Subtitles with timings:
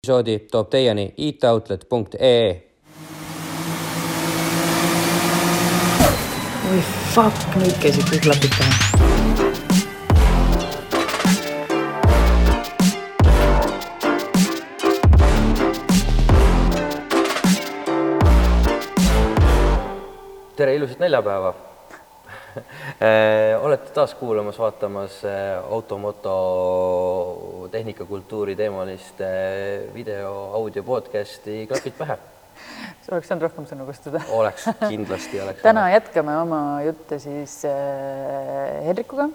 [0.00, 2.46] episoodi toob teieni itoutlet.ee
[6.70, 6.80] oi
[7.14, 8.72] fuck, nüüd käisid kõik klapid pähe.
[20.56, 21.52] tere, ilusat neljapäeva
[23.64, 26.34] olete taas kuulamas, vaatamas eh, automoto
[27.70, 32.18] tehnikakultuuri teemalist eh, video, audio podcast'i Klapid pähe.
[33.02, 34.22] sa oleks saanud rohkem sõnu kustuda.
[34.40, 35.62] oleks, kindlasti oleks.
[35.62, 39.30] täna jätkame oma jutte siis äh, Hendrikuga.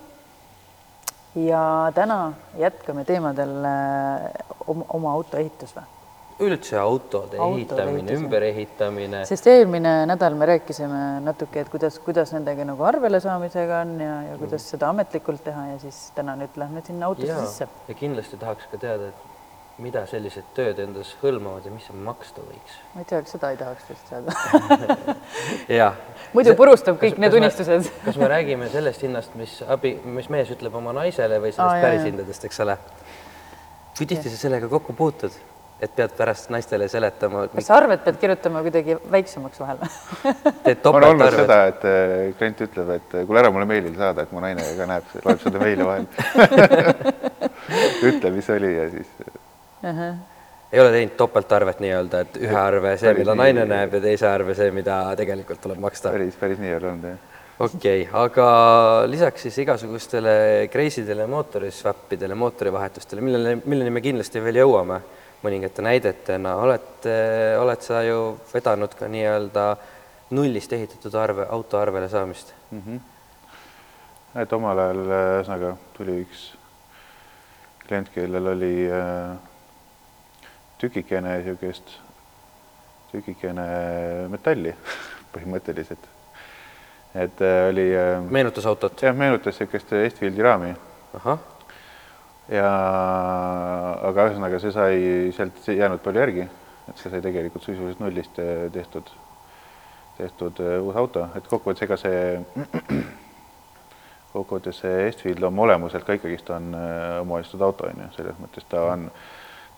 [1.35, 4.29] ja täna jätkame teemadel äh,
[4.67, 5.94] oma, oma auto ehitus või?
[6.39, 12.33] Üldse autode Autode ehitamine, ehitus, ümberehitamine, sest eelmine nädal me rääkisime natuke, et kuidas, kuidas
[12.35, 16.59] nendega nagu arvele saamisega on ja, ja kuidas seda ametlikult teha ja siis täna nüüd
[16.59, 17.69] lähme sinna autosse sisse.
[17.87, 19.31] ja kindlasti tahaks ka teada, et
[19.79, 22.77] mida sellised tööd endas hõlmavad ja mis see maksta võiks.
[22.93, 25.15] ma ei tea, kas seda ei tahaks vist teada.
[25.79, 25.97] jah.
[26.35, 27.89] muidu purustab kõik need unistused.
[28.05, 31.89] kas me räägime sellest hinnast, mis abi, mis mees ütleb oma naisele või sellest jaa,
[31.89, 32.77] päris hindadest, eks ole?
[33.97, 35.35] kui tihti sa sellega kokku puutud,
[35.83, 39.81] et pead pärast naistele seletama, kas arved pead kirjutama kuidagi väiksemaks vahel?
[40.91, 44.43] on olnud seda, et äh, klient ütleb, et kuule ära mulle meilil saada, et mu
[44.43, 46.07] naine ka näeb, loeb seda meili vahel.
[48.09, 49.11] ütle, mis oli ja siis
[50.71, 53.41] ei ole teinud topeltarvet nii-öelda, et ühe arve see, mida nii.
[53.43, 56.13] naine näeb ja teise arve see, mida tegelikult tuleb maksta.
[56.15, 57.35] päris, päris nii ei ole olnud jah.
[57.67, 58.47] okei okay,, aga
[59.11, 60.37] lisaks siis igasugustele
[60.71, 65.03] kreisidele, mootorisvappidele, mootorivahetustele, millele, milleni me kindlasti veel jõuame
[65.45, 67.07] mõningate näidetena, oled,
[67.61, 68.19] oled sa ju
[68.51, 69.65] vedanud ka nii-öelda
[70.35, 72.53] nullist ehitatud arve, auto arvele saamist.
[74.35, 76.47] et omal ajal ühesõnaga tuli üks
[77.87, 79.37] klient, kellel oli äh,
[80.81, 81.95] tükikene niisugust,
[83.11, 83.65] tükikene
[84.33, 84.73] metalli
[85.33, 86.09] põhimõtteliselt.
[87.15, 89.01] et äh, oli äh, meenutas autot?
[89.01, 90.73] jah, meenutas niisugust Estfieldi raami
[91.19, 91.39] ahah,
[92.51, 92.69] ja
[94.05, 94.97] aga ühesõnaga see sai
[95.35, 96.47] sealt ei jäänud palju järgi,
[96.89, 99.09] et see sai tegelikult sisuliselt nullist eh, tehtud,
[100.19, 102.19] tehtud eh, uus auto, et kokkuvõttes ega see
[104.35, 108.67] kokkuvõttes see Estfield oma olemuselt ka ikkagist on eh, omavalmistatud auto on ju, selles mõttes
[108.69, 109.07] ta on,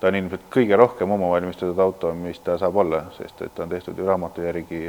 [0.02, 3.72] ta on ilmselt kõige rohkem omavalmistatud auto, mis ta saab olla, sest et ta on
[3.72, 4.82] tehtud ju raamatu järgi,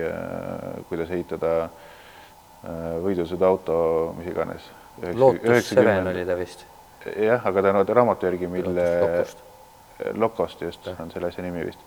[0.92, 3.80] kuidas ehitada eh, võidusõiduauto,
[4.20, 4.68] mis iganes.
[5.16, 6.68] Lotus Seven oli ta vist.
[7.06, 9.44] jah, aga ta on raamatu järgi, mille Lokost.
[10.16, 11.80] Lokost just on selle asja nimi vist.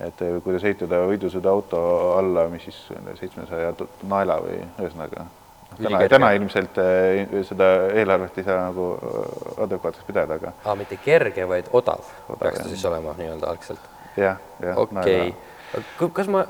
[0.00, 1.78] et eh, kuidas ehitada võidusõiduauto
[2.18, 2.78] alla, mis siis
[3.20, 3.72] seitsmesaja
[4.04, 5.24] naela või ühesõnaga.
[5.70, 6.08] täna, Ülikerge.
[6.12, 11.48] täna ilmselt eh, seda eelarvet ei saa nagu eh, adekvaatseks pidada, aga aa, mitte kerge,
[11.48, 14.78] vaid odav Odav, peaks ta siis olema nii-öelda algselt jah, jah.
[14.84, 16.44] okei okay., kas ma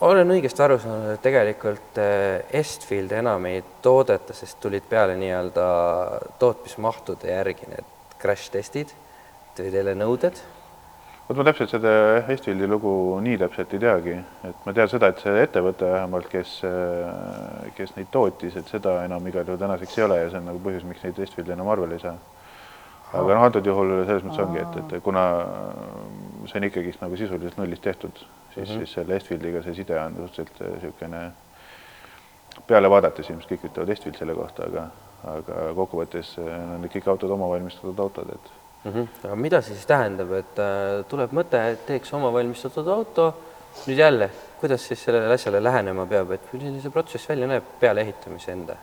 [0.00, 5.64] olen õigesti aru saanud, et tegelikult eh, Estfield enam ei toodeta, sest tulid peale nii-öelda
[6.40, 7.88] tootmismahtude järgi need
[8.20, 8.92] crash testid,
[9.56, 10.42] tulid jälle nõuded.
[11.28, 11.92] vot ma täpselt seda
[12.34, 12.92] Estfieldi lugu
[13.24, 16.60] nii täpselt ei teagi, et ma tean seda, et see ettevõte vähemalt, kes,
[17.76, 20.62] kes neid tootis, et seda enam igal juhul tänaseks ei ole ja see on nagu
[20.62, 22.18] põhjus, miks neid Estfieldi enam arvele ei saa.
[23.12, 25.24] Aga noh, antud juhul selles mõttes ongi, et, et kuna
[26.46, 28.18] see on ikkagist nagu sisuliselt nullist tehtud,
[28.54, 28.78] siis mm, -hmm.
[28.78, 31.32] siis selle Estfieldiga see side on suhteliselt äh, niisugune
[32.66, 34.86] peale vaadates ilmselt kõik ütlevad Estfield selle kohta, aga,
[35.32, 38.54] aga kokkuvõttes äh, on kõik autod omavalmistatud autod, et
[38.86, 39.26] Mm -hmm.
[39.26, 43.34] aga mida see siis tähendab, et äh, tuleb mõte, et teeks oma valmistatud auto,
[43.86, 44.30] nüüd jälle,
[44.60, 48.76] kuidas siis sellele asjale lähenema peab, et milline see protsess välja näeb peale ehitamise enda?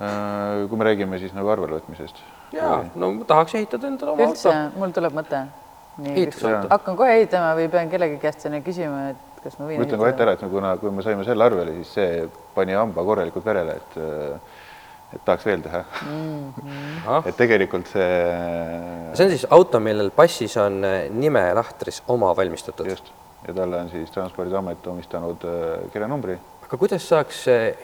[0.00, 2.20] Äh, kui me räägime siis nagu arvelevõtmisest.
[2.56, 4.80] jaa, no ma tahaks ehitada endale oma üldse auto.
[4.80, 5.46] mul tuleb mõte.
[6.70, 10.02] hakkan kohe ehitama või pean kellegi käest enne küsima, et kas ma võin ma ütlen
[10.02, 12.22] kohe ette ära, et kuna, kui me saime selle arvele, siis see
[12.54, 14.00] pani hamba korralikult verele, et
[15.14, 15.84] et tahaks veel teha.
[17.06, 18.08] ahah, et tegelikult see
[19.14, 22.90] see on siis auto, millel passis on äh, nimelahtris oma valmistatud.
[22.90, 23.12] just
[23.46, 26.38] ja talle on siis Transpordiamet omistanud äh, kirjanumbri.
[26.64, 27.76] aga kuidas saaks äh,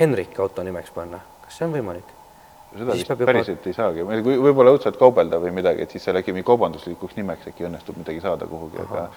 [0.00, 2.14] Henrik auto nimeks panna, kas see on võimalik?
[2.70, 6.06] seda vist peab juba- päriselt ei saagi, kui võib-olla õudselt kaubelda või midagi, et siis
[6.06, 9.08] seal äkki mingi kaubanduslikuks nimeks äkki õnnestub midagi saada kuhugi, aga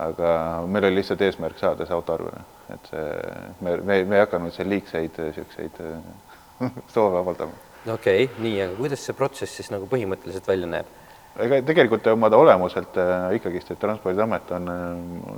[0.00, 0.28] aga
[0.70, 2.44] meil oli lihtsalt eesmärk saada see auto arvele,
[2.74, 3.06] et see,
[3.60, 5.80] me, me, me ei hakanud seal liigseid niisuguseid
[6.94, 7.54] soove avaldama
[7.86, 10.90] okei okay,, nii, aga kuidas see protsess siis nagu põhimõtteliselt välja näeb?
[11.40, 14.82] ega tegelikult oma olemuselt äh, ikkagist, et Transpordiamet on äh,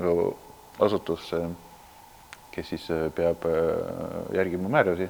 [0.06, 0.16] ju
[0.82, 1.50] asutus äh,,
[2.52, 5.08] kes siis äh, peab äh, järgima määrusi.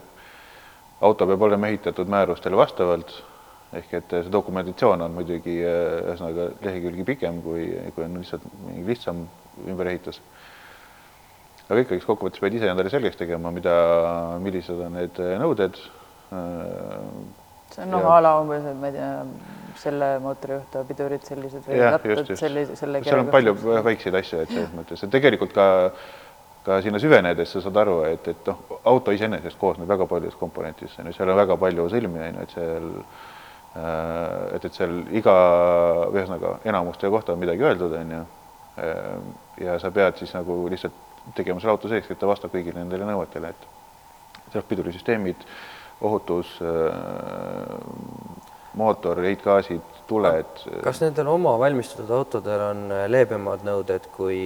[1.02, 3.14] Auto peab olema ehitatud määrustele vastavalt
[3.78, 8.84] ehk et see dokumentatsioon on muidugi äh, ühesõnaga lehekülgi pikem, kui, kui on lihtsalt mingi
[8.90, 9.24] lihtsam
[9.64, 10.20] ümberehitus.
[11.68, 13.74] aga ikkagi kokkuvõttes pead ise endale selgeks tegema, mida,
[14.44, 15.78] millised on need nõuded.
[17.72, 19.12] see on noh, a la umbes, et ma ei tea,
[19.80, 23.56] selle mootori juhta pidurid sellised või rattad sellise, selle seal on palju
[23.88, 25.66] väikseid asju, et selles mõttes, et tegelikult ka
[26.64, 31.00] ka sinna süvenedes sa saad aru, et, et noh, auto iseenesest koosneb väga paljudest komponentidest,
[31.00, 33.22] on ju, seal on väga palju sõlmi, on ju, et seal äh,
[34.56, 35.34] et, et seal iga,
[36.12, 38.24] ühesõnaga enamuste kohta on midagi öeldud, on ju,
[39.64, 40.96] ja sa pead siis nagu lihtsalt
[41.36, 45.46] tegema selle auto selleks, et ta vastab kõigile nendele nõuetele, et sealt pidurisüsteemid,
[46.02, 46.56] ohutus,
[48.76, 50.62] mootor, heitgaasid, tuled.
[50.84, 54.38] kas nendel oma valmistatud autodel on leebemad nõuded kui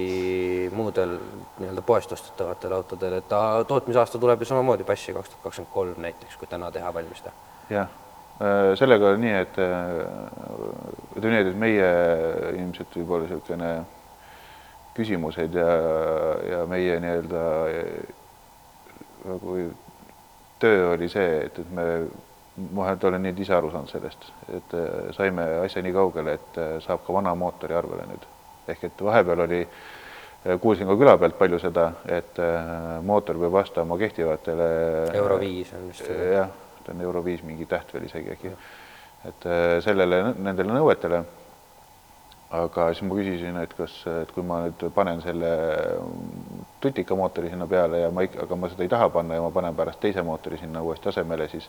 [0.75, 1.17] muudel
[1.59, 6.03] nii-öelda poest ostetavatel autodel, et ta tootmisaasta tuleb ju samamoodi passi kaks tuhat kakskümmend kolm
[6.07, 7.33] näiteks, kui täna teha valmis ta?
[7.73, 7.91] jah,
[8.79, 9.59] sellega on nii, et
[11.17, 11.91] ütleme nii, et meie
[12.55, 13.73] ilmselt võib-olla niisugune
[14.97, 15.73] küsimused ja,
[16.51, 17.43] ja meie nii-öelda
[19.27, 19.57] nagu
[20.61, 21.85] töö oli see, et, et me,
[22.73, 24.75] ma olen nüüd ise aru saanud sellest, et
[25.17, 28.27] saime asja nii kaugele, et saab ka vana mootori arvele nüüd.
[28.67, 29.61] ehk et vahepeal oli,
[30.61, 32.41] kuulsin ka küla pealt palju seda, et
[33.05, 34.69] mootor peab vastama kehtivatele
[35.15, 36.09] euro viis on vist.
[36.09, 36.49] jah,
[36.83, 38.55] ta on euro viis mingi täht veel isegi äkki.
[39.29, 39.49] et
[39.85, 41.23] sellele, nendele nõuetele
[42.55, 43.93] aga siis ma küsisin, et kas,
[44.23, 45.49] et kui ma nüüd panen selle
[46.83, 49.51] tutika mootori sinna peale ja ma ikka, aga ma seda ei taha panna ja ma
[49.51, 51.67] panen pärast teise mootori sinna uuesti asemele, siis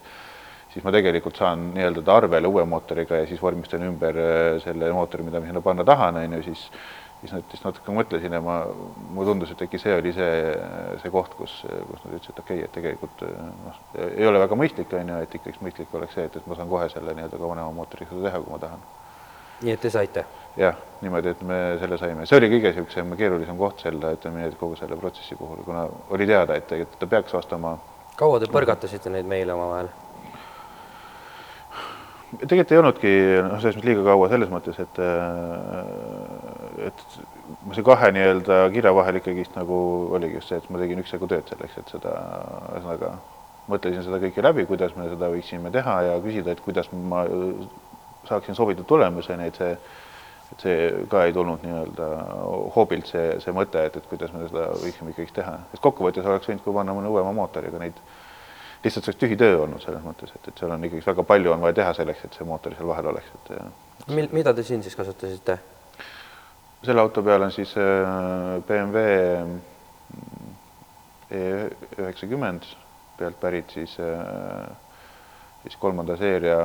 [0.72, 4.92] siis ma tegelikult saan nii-öelda ta arvele uue mootoriga ja siis vormistan ümber äh, selle
[4.92, 6.68] mootori, mida ma sinna panna tahan, on ju, siis
[7.20, 8.60] siis nad siis natuke mõtlesin ja ma,
[9.10, 10.52] mulle tundus, et äkki see oli see,
[11.02, 14.58] see koht, kus, kus nad ütlesid, et okei okay,, et tegelikult noh, ei ole väga
[14.58, 17.40] mõistlik, on ju, et ikkagi mõistlik oleks see, et, et ma saan kohe selle nii-öelda
[17.40, 18.88] ka vanema mootoriga seda teha, kui ma tahan.
[19.66, 20.24] nii et te saite?
[20.58, 24.50] jah, niimoodi, et me selle saime, see oli kõige niisugusem keerulisem koht selle, ütleme nii,
[24.52, 27.78] et kogu selle protsessi puhul, kuna oli teada, et tegelikult ta peaks vastama.
[28.18, 29.90] kaua te põrgatasite neid meile omavahel?
[32.36, 33.12] Tegelikult ei olnudki
[33.46, 35.00] noh, selles mõttes liiga kaua selles mõttes, et
[36.88, 37.04] et
[37.76, 39.78] see kahe nii-öelda kirja vahel ikkagist nagu
[40.18, 42.12] oligi just see, et ma tegin üksjagu tööd selleks, et seda
[42.74, 43.14] ühesõnaga
[43.68, 47.24] mõtlesin seda kõike läbi, kuidas me seda võiksime teha ja küsida, et kuidas ma
[48.28, 49.72] saaksin sobitud tulemuseni, et see
[50.48, 50.76] et see
[51.12, 52.06] ka ei tulnud nii-öelda
[52.72, 56.48] hoobilt see, see mõte, et, et kuidas me seda võiksime ikkagi teha, et kokkuvõttes oleks
[56.48, 57.98] võinud ka panna mõne uuema mootoriga neid,
[58.84, 61.54] lihtsalt see oleks tühi töö olnud selles mõttes, et, et seal on ikkagi väga palju
[61.54, 64.82] on vaja teha selleks, et see mootor seal vahel oleks, et, mil-, mida te siin
[64.86, 65.58] siis kasutasite?
[66.84, 67.74] selle auto peal on siis
[68.68, 69.02] BMW
[71.28, 71.40] E
[72.00, 72.64] üheksakümmend
[73.18, 73.98] pealt pärit siis,
[75.62, 76.56] siis kolmanda seeria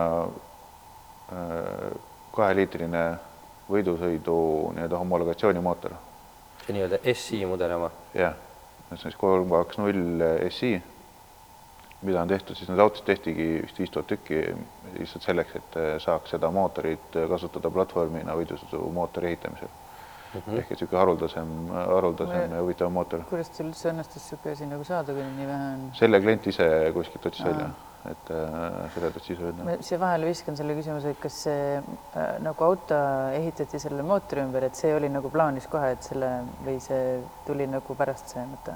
[2.32, 3.02] kaheliitrine
[3.68, 4.38] võidusõidu
[4.78, 5.98] nii-öelda homologatsioonimootor.
[6.64, 7.92] see nii-öelda SI mudeli oma?
[8.16, 8.38] jah,
[8.88, 10.78] see on siis kolm kaks null SI,
[12.04, 14.42] mida on tehtud, siis need autod tehtigi vist viis tuhat tükki
[14.98, 20.42] lihtsalt selleks, et saaks seda mootorit kasutada platvormina võidusõidumootori ehitamisel mm.
[20.42, 20.60] -hmm.
[20.60, 23.26] ehk et niisugune haruldasem, haruldasem ja huvitav mootor.
[23.30, 25.90] kuidas teil üldse õnnestus niisugune asi nagu saada, kui nii vähe on?
[26.02, 27.72] selle klient ise kuskilt otsis välja
[28.10, 29.64] et äh, seda tahad siis öelda?
[29.64, 32.98] ma siia vahele viskan selle küsimuse, et kas see äh, nagu auto
[33.38, 36.32] ehitati selle mootori ümber, et see oli nagu plaanis kohe, et selle
[36.66, 38.76] või see tuli nagu pärast see mõte?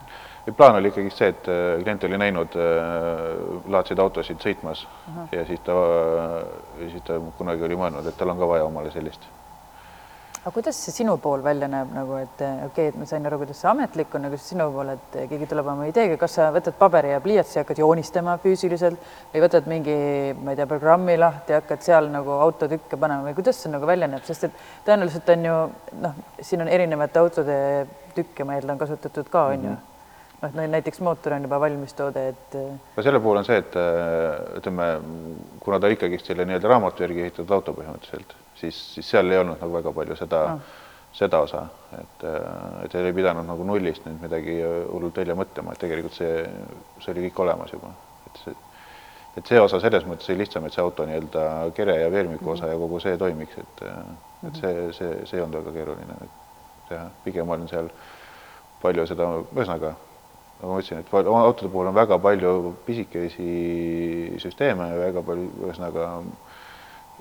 [0.58, 3.34] plaan oli ikkagi see, et äh, klient oli näinud äh,
[3.76, 5.28] laadseid autosid sõitmas -huh.
[5.36, 5.76] ja siis ta
[6.78, 9.28] siis ta kunagi oli mõelnud, et tal on ka vaja omale sellist
[10.48, 13.42] aga kuidas see sinu pool välja näeb nagu, et okei okay,, et ma sain aru,
[13.42, 16.78] kuidas see ametlik on, aga sinu pool, et keegi tuleb oma ideega, kas sa võtad
[16.80, 19.98] paberi ja pliiatsi hakkad joonistama füüsiliselt või võtad mingi,
[20.40, 23.92] ma ei tea, programmi lahti ja hakkad seal nagu autotükke panema või kuidas see nagu
[23.92, 25.60] välja näeb, sest et tõenäoliselt on ju
[26.06, 27.60] noh, siin on erinevate autode
[28.16, 29.86] tükke, ma eeldan, kasutatud ka on mm -hmm.
[30.48, 32.60] ju noh, näiteks mootor on juba valmis toode, et.
[32.96, 33.80] no selle puhul on see, et
[34.64, 34.92] ütleme,
[35.60, 39.62] kuna ta ikkagist selle nii-öelda raamatu järgi ehitatud auto põhimõtteliselt siis, siis seal ei olnud
[39.62, 40.62] nagu väga palju seda no.,
[41.18, 41.64] seda osa,
[41.98, 42.24] et,
[42.86, 46.44] et ei pidanud nagu nullist nüüd midagi hullult välja mõtlema, et tegelikult see,
[47.02, 47.90] see oli kõik olemas juba,
[48.28, 48.56] et see,
[49.40, 51.46] et see osa selles mõttes oli lihtsam, et see auto nii-öelda
[51.78, 53.86] kere ja veermiku osa ja kogu see toimiks, et,
[54.50, 56.20] et see, see, see ei olnud väga keeruline
[56.90, 57.90] teha, pigem on seal
[58.84, 59.96] palju seda, ühesõnaga
[60.58, 62.54] nagu ma ütlesin, et autode puhul on väga palju
[62.86, 66.08] pisikesi süsteeme väga palju, ühesõnaga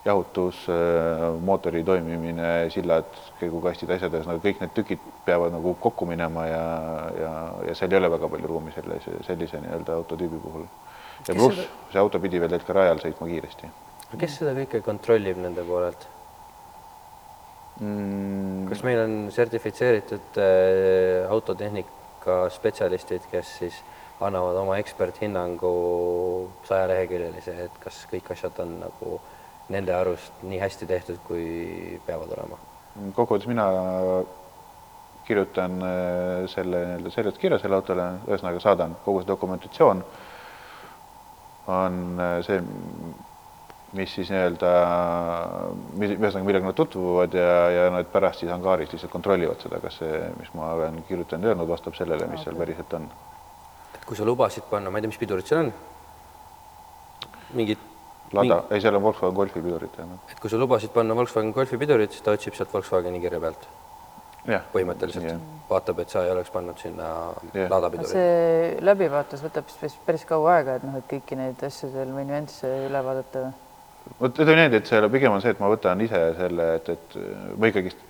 [0.06, 3.08] jahutus, äh, mootori toimimine, sillad,
[3.40, 6.66] käigukastid, asjad, ühesõnaga kõik need tükid peavad nagu kokku minema ja,
[7.18, 7.32] ja,
[7.68, 10.68] ja seal ei ole väga palju ruumi selle, sellise nii-öelda autotüübi puhul.
[11.26, 13.72] ja pluss see auto pidi veel ka rajal sõitma kiiresti.
[14.18, 16.06] kes seda kõike kontrollib nende poolelt?
[17.80, 18.66] mm,.
[18.70, 23.82] kas meil on sertifitseeritud äh, autotehnika spetsialistid, kes siis
[24.20, 25.72] annavad oma eksperthinnangu
[26.64, 29.18] sajaleheküljelise, et kas kõik asjad on nagu
[29.73, 32.58] nende arust nii hästi tehtud, kui peavad olema?
[33.16, 33.66] kokkuvõttes mina
[35.26, 40.02] kirjutan äh, selle nii-öelda seletuskirja selle autole, ühesõnaga saadan kogu see dokumentatsioon
[41.76, 42.61] on äh, see,
[43.96, 44.70] mis siis nii-öelda,
[45.99, 50.23] ühesõnaga, millega nad tutvuvad ja, ja nad pärast siis angaaris lihtsalt kontrollivad seda, kas see,
[50.38, 53.11] mis ma olen kirjutanud ja öelnud, vastab sellele, mis seal päriselt on.
[54.06, 55.75] kui sa lubasid panna, ma ei tea, mis pidurid seal on?
[57.56, 57.82] mingid
[58.33, 59.99] Lada, ei, seal on Volkswagen Golfi pidurid.
[60.30, 63.68] et kui sa lubasid panna Volkswagen Golfi pidurid, siis ta otsib sealt Volkswageni kirja pealt
[64.47, 65.38] põhimõtteliselt jah.
[65.71, 67.06] vaatab, et sa ei oleks pannud sinna
[67.52, 67.71] Jah.
[67.71, 68.12] Lada pidurit.
[68.12, 72.26] see läbivaatus võtab siis päris- kaua aega, et noh, et kõiki neid asju seal või
[72.28, 73.54] nüansse üle vaadata või?
[74.21, 77.16] vot ütleme niimoodi, et see pigem on see, et ma võtan ise selle, et, et
[77.59, 78.05] ma ikkagist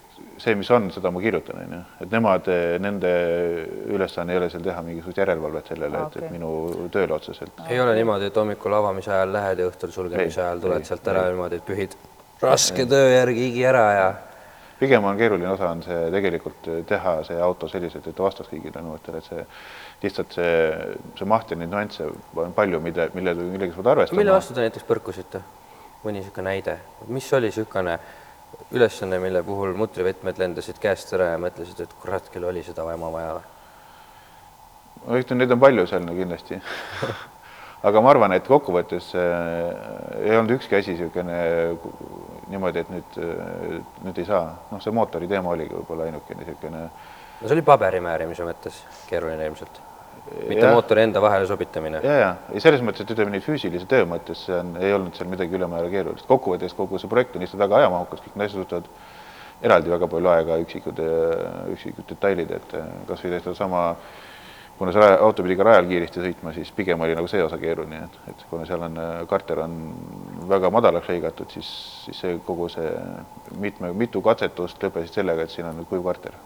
[0.47, 2.51] see, mis on, seda ma kirjutan, onju, et nemad,
[2.83, 3.13] nende
[3.91, 6.27] ülesanne ei ole seal teha mingisugust järelevalvet sellele, et, Okei.
[6.27, 6.51] et minu
[6.95, 7.65] tööle otseselt.
[7.67, 10.91] ei ole niimoodi, et hommikul avamise ajal lähed ja õhtul sulgemise Ei, ajal tuled ei,
[10.91, 11.35] sealt ära ei.
[11.35, 11.97] niimoodi, et pühid
[12.43, 14.07] raske töö järgi higi ära ja
[14.79, 18.83] pigem on keeruline osa on see tegelikult teha see auto selliselt, et ta vastaks kõigile
[18.85, 19.47] nõuetele, et see
[20.03, 20.53] lihtsalt see,
[21.17, 24.21] see maht ja neid nüansse on palju, mida, mille, millega sa pead arvestama.
[24.21, 25.43] mille vastu te näiteks põrkusite?
[26.05, 26.77] mõni niisugune näide,
[27.11, 27.97] mis oli niisugune
[28.75, 33.13] ülesanne, mille puhul mutrivõtmed lendasid käest ära ja mõtlesid, et kurat küll oli seda ema
[33.15, 33.39] vaja.
[33.39, 33.55] Või?
[35.07, 36.61] ma ütlen, neid on palju seal no kindlasti.
[37.87, 41.37] Aga ma arvan, et kokkuvõttes äh, ei olnud ükski asi niisugune
[42.51, 43.19] niimoodi, et nüüd,
[44.07, 46.87] nüüd ei saa, noh, see mootori teema oligi võib-olla ainukene niisugune
[47.41, 49.81] no see oli paberi määrimise mõttes keeruline ilmselt,
[50.49, 50.75] mitte Jah.
[50.75, 52.01] mootori enda vahele sobitamine.
[52.03, 55.15] ja, ja ei selles mõttes, et ütleme nii füüsilise töö mõttes see on, ei olnud
[55.17, 58.65] seal midagi ülemäära keerulist, kokkuvõttes kogu see projekt on lihtsalt väga ajamahukas, kõik need asjad
[58.65, 58.91] võtavad
[59.63, 61.03] eraldi väga palju aega, üksikud,
[61.73, 62.75] üksikud detailid, et
[63.09, 63.83] kas või sedasama,
[64.77, 68.03] kuna see auto pidi ka rajal kiiresti sõitma, siis pigem oli nagu see osa keeruline,
[68.05, 68.99] et, et kuna seal on,
[69.31, 69.79] karter on
[70.51, 71.71] väga madalaks lõigatud, siis,
[72.05, 72.91] siis see kogu see
[73.63, 76.37] mitme, mitu katsetust lõppesid sellega, et siin on kuiv karter.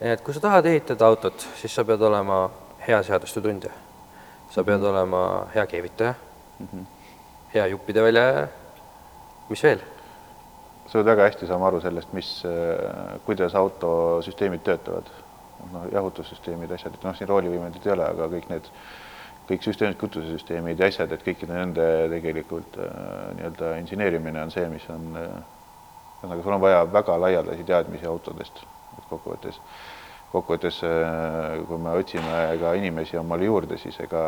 [0.00, 2.48] et kui sa tahad ehitada autot, siis sa pead olema
[2.88, 3.70] hea seaduste tundja.
[4.50, 6.14] sa pead olema hea keevitaja
[6.58, 6.84] mm, -hmm.
[7.54, 8.48] hea juppide väljaja,
[9.48, 9.80] mis veel?
[10.86, 12.30] sa pead väga hästi saama aru sellest, mis,
[13.26, 15.10] kuidas autosüsteemid töötavad.
[15.72, 18.68] noh, jahutussüsteemid, asjad, et noh, siin roolivõimendit ei ole, aga kõik need,
[19.48, 22.92] kõik süsteemid, kütusesüsteemid ja asjad, et kõikide nende tegelikult äh,
[23.34, 25.32] nii-öelda inseneerimine on see, mis on äh,
[26.22, 28.62] ühesõnaga, sul on vaja väga laialdasi teadmisi autodest,
[28.96, 29.58] et kokkuvõttes,
[30.32, 34.20] kokkuvõttes äh, kui me otsime ka inimesi omale juurde, siis ega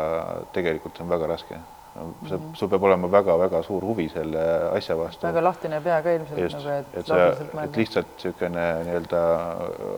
[0.53, 1.61] tegelikult on väga raske.
[2.27, 5.27] see, sul peab olema väga-väga suur huvi selle asja vastu.
[5.27, 7.17] väga lahtine pea ka ilmselt just, nagu, et, et sa,
[7.63, 9.23] et lihtsalt niisugune nii-öelda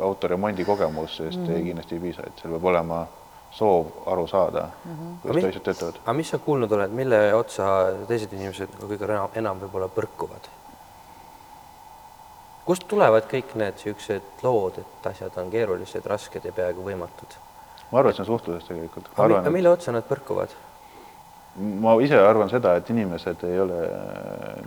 [0.07, 1.67] autoremondi kogemus, sest mm -hmm.
[1.67, 3.05] kindlasti ei piisa, et seal peab olema
[3.51, 5.21] soov aru saada mm, -hmm.
[5.21, 6.01] kuidas asjad töötavad.
[6.03, 7.69] aga mis sa kuulnud oled, mille otsa
[8.07, 10.49] teised inimesed kõige enam, enam võib-olla põrkuvad?
[12.65, 17.39] Kust tulevad kõik need niisugused lood, et asjad on keerulised, rasked ja peaaegu võimatud?
[17.91, 19.09] ma arvan, et see on suhtluses tegelikult.
[19.17, 20.53] aga mille otsa nad põrkuvad?
[21.55, 23.81] ma ise arvan seda, et inimesed ei ole,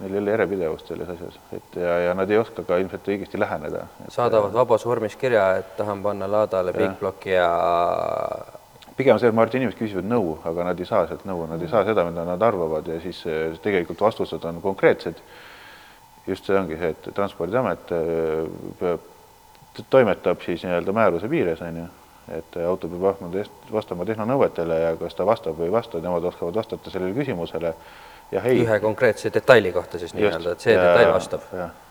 [0.00, 3.40] neil ei ole järjepidevust selles asjas, et ja, ja nad ei oska ka ilmselt õigesti
[3.40, 3.86] läheneda.
[4.14, 7.50] saadavad vabas vormis kirja, et tahan panna laadale Big Blocki ja
[8.96, 11.44] pigem see, et ma arvan, et inimesed küsivad nõu, aga nad ei saa sealt nõu,
[11.50, 15.20] nad ei saa seda, mida nad arvavad ja siis eh, tegelikult vastused on konkreetsed.
[16.26, 17.92] Just see ongi see, et Transpordiamet
[18.80, 19.06] peab,
[19.90, 21.86] toimetab siis nii-öelda määruse piires, on ju,
[22.38, 23.38] et auto peab
[23.72, 27.74] vastama tehnonõuetele ja kas ta vastab või ei vasta, nemad oskavad vastata sellele küsimusele.
[28.32, 28.62] Jah, ei.
[28.64, 31.44] ühe konkreetse detaili kohta siis nii-öelda, et see ja, detail vastab.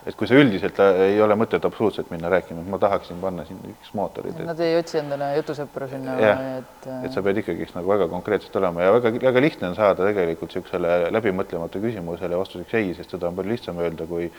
[0.05, 3.45] et kui sa üldiselt äh, ei ole mõtet absoluutselt minna rääkima, et ma tahaksin panna
[3.47, 4.41] siin üks mootorid.
[4.45, 6.17] Nad ei otsi endale jutusõpru sinna,
[6.59, 10.05] et et sa pead ikkagist nagu väga konkreetselt olema ja väga, väga lihtne on saada
[10.11, 14.29] tegelikult niisugusele läbimõtlemata küsimusele vastuseks ei, sest seda on palju lihtsam öelda, kui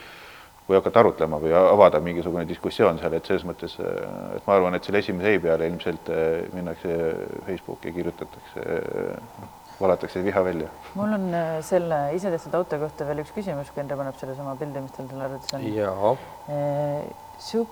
[0.66, 4.82] kui hakata arutlema või avada mingisugune diskussioon seal, et selles mõttes, et ma arvan, et
[4.82, 6.96] selle esimese ei peale ilmselt äh, minnakse
[7.46, 8.64] Facebooki ja kirjutatakse,
[9.44, 10.68] noh, valatakse viha välja.
[10.94, 14.80] mul on äh, selle isetehtud auto kohta veel üks küsimus, kui Endre paneb sellesama pildi,
[14.84, 15.66] mis tal seal arvutis on.
[15.74, 16.16] jaa,
[17.38, 17.68] Su-,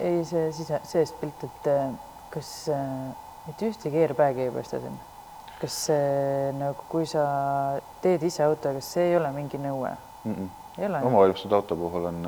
[0.00, 1.90] ei see sise, seest pilt, et äh,
[2.32, 3.10] kas äh,
[3.46, 4.94] mitte ühtegi airbag'i ei paista siin?
[5.60, 7.26] kas see nagu, kui sa
[8.02, 9.92] teed ise auto, kas see ei ole mingi nõue?
[10.24, 10.96] Mm -mm.
[11.04, 12.24] omavalitsuse auto puhul on,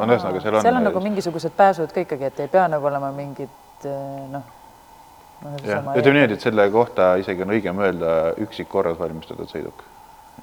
[0.00, 0.66] on ühesõnaga, seal on.
[0.66, 4.42] seal on nagu mingisugused pääsud ka ikkagi, et ei pea nagu olema mingid äh, noh.
[5.44, 9.84] Jah, ütleme niimoodi, et selle kohta isegi on õigem öelda üksik korras valmistatud sõiduk.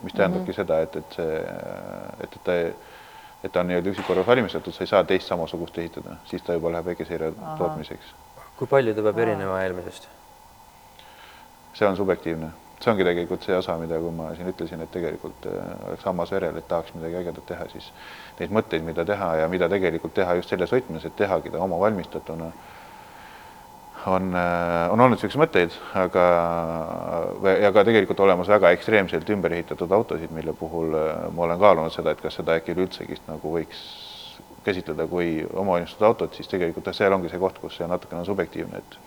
[0.01, 0.55] mis tähendabki mm -hmm.
[0.55, 1.37] seda, et, et see,
[2.23, 2.53] et, et ta,
[3.43, 6.71] et ta on nii-öelda üksikkorras valmistatud, sa ei saa teist samasugust ehitada, siis ta juba
[6.71, 8.15] läheb väikeseire tootmiseks.
[8.57, 10.07] kui palju ta peab erinema eelmisest?
[11.73, 12.49] see on subjektiivne,
[12.81, 16.31] see ongi tegelikult see osa, mida, kui ma siin ütlesin, et tegelikult äh, oleks hammas
[16.31, 17.91] verel, et tahaks midagi ägedat teha, siis
[18.39, 21.79] neid mõtteid, mida teha ja mida tegelikult teha just selles võtmes, et tehagi ta oma
[21.79, 22.51] valmistatuna
[24.05, 26.23] on, äh, on olnud niisuguseid mõtteid, aga
[27.61, 31.93] ja ka tegelikult olemas väga ekstreemselt ümber ehitatud autosid, mille puhul äh, ma olen kaalunud
[31.93, 33.83] seda, et kas seda äkki üleüldsegi nagu võiks
[34.65, 38.81] käsitleda kui omavalmistatud autot, siis tegelikult seal ongi see koht, kus see natukene on subjektiivne,
[38.81, 38.99] et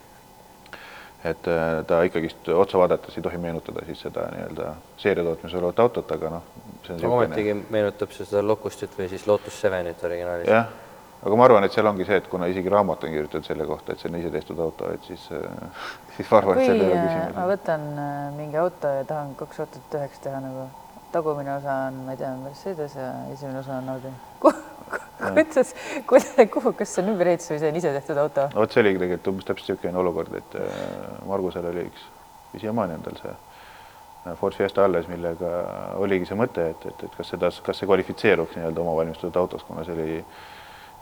[1.24, 6.10] et äh, ta ikkagist otsa vaadates ei tohi meenutada siis seda nii-öelda seeriatootmisel olevat autot,
[6.12, 6.48] aga noh.
[7.08, 10.50] ometigi meenutab see seda Locustit või siis Lotus Sevenit originaalis.
[10.52, 10.83] jah
[11.24, 13.94] aga ma arvan, et seal ongi see, et kuna isegi raamat on kirjutatud selle kohta,
[13.94, 15.84] et see on ise tehtud auto, et siis, äh,
[16.16, 17.36] siis ma arvan, et seal ei ole küsimus.
[17.38, 20.68] ma võtan äh, mingi auto ja tahan kaks autot üheks teha nagu,
[21.14, 24.12] tagumine osa on, ma ei tea, Mercedes ja esimene osa on Audi.
[25.24, 25.72] kuidas,
[26.10, 28.48] kuidas, kuhu, kas see on ümberehitus või see on ise tehtud auto?
[28.52, 30.86] vot see oligi tegelikult umbes täpselt niisugune olukord, et äh,
[31.30, 32.06] Margusel oli üks,
[32.52, 33.36] või siiamaani on tal see
[34.40, 35.48] Ford Fiesta alles, millega
[36.00, 39.64] oligi see mõte, et, et, et kas seda, kas see kvalifitseeruks nii-öelda oma valmistatud autos,
[39.68, 40.14] kuna see oli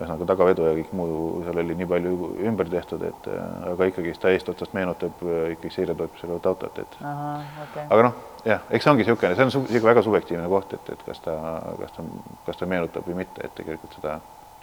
[0.00, 3.40] ühesõnaga tagavedu ja kõik muu, seal oli nii palju ümber tehtud, et äh,
[3.72, 7.32] aga ikkagi ta eestotsast meenutab äh, ikkagi seiretootmisele olevat autot, et Aha,
[7.66, 7.84] okay.
[7.84, 11.02] aga noh, jah, eks see ongi niisugune, see on niisugune väga subjektiivne koht, et, et
[11.08, 11.34] kas ta,
[11.80, 12.06] kas ta,
[12.46, 14.16] kas ta meenutab või mitte, et tegelikult seda,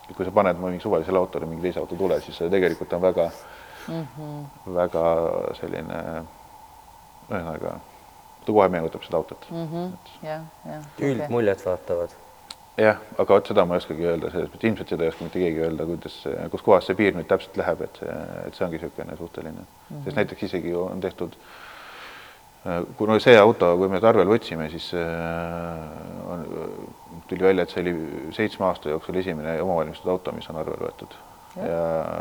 [0.09, 3.27] kui sa paned mingi suvalisele autole mingi teise auto tule, siis see tegelikult on väga
[3.29, 4.73] mm, -hmm.
[4.79, 5.03] väga
[5.61, 5.99] selline
[7.29, 7.75] ühesõnaga,
[8.45, 9.67] ta kohe meenutab seda autot mm.
[9.67, 10.17] -hmm.
[10.25, 10.89] jah, jah.
[11.11, 12.17] üldmuljet vaatavad
[12.79, 15.41] jah, aga vot seda ma ei oskagi öelda, selles mõttes ilmselt seda ei oska mitte
[15.41, 16.17] keegi öelda, kuidas,
[16.53, 19.65] kus kohas see piir nüüd täpselt läheb, et see, et see ongi niisugune suhteline mm,
[19.89, 20.03] -hmm.
[20.05, 21.35] sest näiteks isegi on tehtud,
[22.97, 26.45] kuna see auto, kui me Tarvel võtsime, siis äh, on,
[27.27, 27.95] tuli välja, et see oli
[28.35, 31.17] seitsme aasta jooksul esimene omavalmistatud auto, mis on arvele võetud.
[31.59, 31.79] ja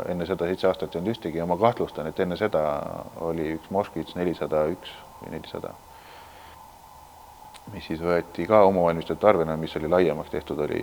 [0.09, 2.63] enne seda seitse aastat ei olnud ühtegi ja ma kahtlustan, et enne seda
[3.21, 4.89] oli üks Moskvitš nelisada üks
[5.21, 5.75] või nelisada
[7.73, 10.81] mis siis võeti ka omavalmistatud arvena, mis oli laiemaks tehtud, oli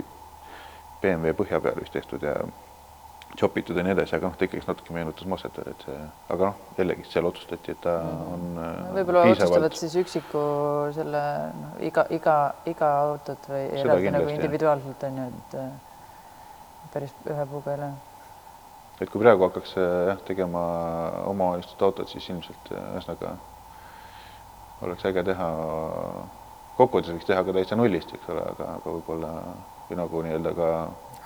[1.03, 2.37] BMW põhja peal vist tehtud ja
[3.37, 5.96] chopitud ja nii edasi, aga noh, ta ikkagi natuke meenutas Mosset, et see,
[6.33, 8.20] aga noh, jällegi seal otsustati, et ta mm.
[8.35, 10.42] on äh, võib-olla otsustavad siis üksiku
[10.96, 11.22] selle
[11.59, 12.37] noh, iga, iga,
[12.70, 15.75] iga autot või eraldi nagu individuaalselt on ju, et äh,
[16.94, 17.99] päris ühe puuga ei lähe.
[19.03, 20.64] et kui praegu hakkaks äh, jah, tegema
[21.35, 23.37] omavalitsuste autot, siis ilmselt ühesõnaga
[24.87, 25.51] oleks äge teha
[26.76, 29.32] kokkuvõttes võiks teha ka täitsa nullist, eks ole, aga, aga võib-olla
[29.88, 30.70] või nagu nii-öelda ka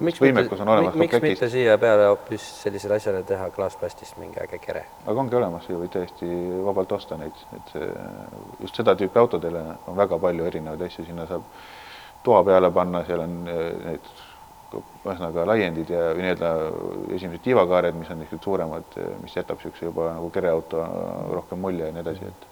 [0.05, 4.61] miks võimekus on olemas miks mitte siia peale hoopis sellisele asjale teha klaasplastist mingi äge
[4.63, 4.85] kere?
[5.07, 6.31] aga ongi olemas ju, võid täiesti
[6.67, 7.93] vabalt osta neid, et see,
[8.65, 11.47] just seda tüüpi autodele on väga palju erinevaid asju, sinna saab
[12.25, 14.13] toa peale panna, seal on eh, need
[14.71, 16.51] ühesõnaga laiendid ja nii-öelda
[17.17, 20.85] esimesed tiivakaared, mis on niisugused suuremad, mis jätab niisuguse juba nagu kereauto
[21.35, 22.47] rohkem mulje ja nii edasi, et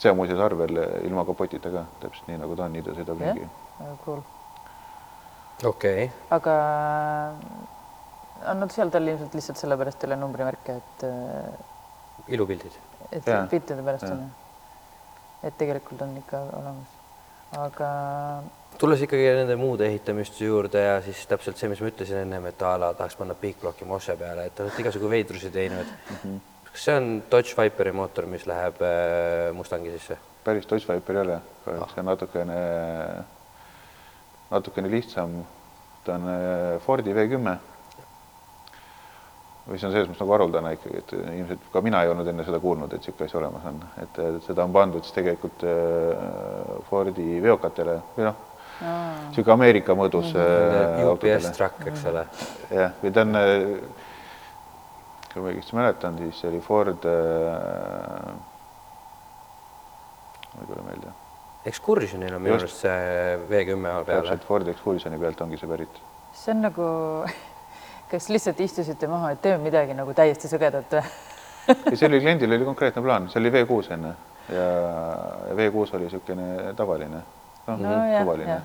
[0.00, 3.20] see on muuseas arvel ilma kapotita ka, täpselt nii nagu ta on, nii ta sõidab
[3.20, 3.48] ringi.
[4.04, 4.22] Cool.
[5.64, 6.06] okei okay..
[6.36, 6.54] aga
[8.52, 12.78] on nad seal tal ilmselt lihtsalt sellepärast ei ole numbrimärke, et äh, ilupildid.
[13.12, 14.30] et piltide pärast on ju.
[15.48, 16.96] et tegelikult on ikka olemas,
[17.60, 17.90] aga
[18.80, 22.62] tulles ikkagi nende muude ehitamiste juurde ja siis täpselt see, mis ma ütlesin ennem, et
[22.64, 26.22] a la tahaks panna big blocki Mosse peale, et te olete igasugu veidrusi teinud mm.
[26.22, 30.18] -hmm kas see on Dodge Viperi mootor, mis läheb äh, Mustangi sisse?
[30.44, 31.94] päris Dodge Viper ei ole, kahjuks ah.
[31.94, 32.60] see on natukene,
[34.50, 35.42] natukene lihtsam.
[36.04, 37.58] ta on äh, Fordi V kümme.
[39.68, 42.44] või see on selles mõttes nagu haruldane ikkagi, et ilmselt ka mina ei olnud enne
[42.46, 47.42] seda kuulnud, et niisugune asi olemas on, et seda on pandud siis tegelikult äh, Fordi
[47.44, 48.40] veokatele või noh,
[48.80, 50.40] niisugune Ameerika mõõdus mm.
[50.40, 51.12] -hmm.
[51.12, 52.24] UPS truck, eks ole.
[52.72, 53.42] jah, või ta on
[55.32, 58.30] kui ma õigesti mäletan, siis oli Ford äh,,
[60.54, 61.12] ma ei tule meelde.
[61.70, 64.22] Excursionil on minu arust see V kümme peale.
[64.24, 66.00] täpselt, Fordi Excursioni pealt ongi see pärit.
[66.32, 66.86] see on nagu,
[68.10, 71.04] kas lihtsalt istusite maha, et teeme midagi nagu täiesti sõgedat või?
[71.68, 74.14] ei, see oli, kliendil oli konkreetne plaan, see oli V6 enne
[74.48, 74.66] ja,
[75.50, 77.22] ja V6 oli niisugune tavaline,
[77.66, 78.60] noh no, no, suvaline.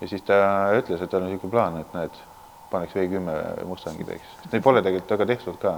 [0.00, 0.38] ja siis ta
[0.76, 2.20] ütles, et tal on niisugune plaan, et näed
[2.76, 5.76] paneks V10 Mustangi teeks, neid pole tegelikult väga tehtud ka.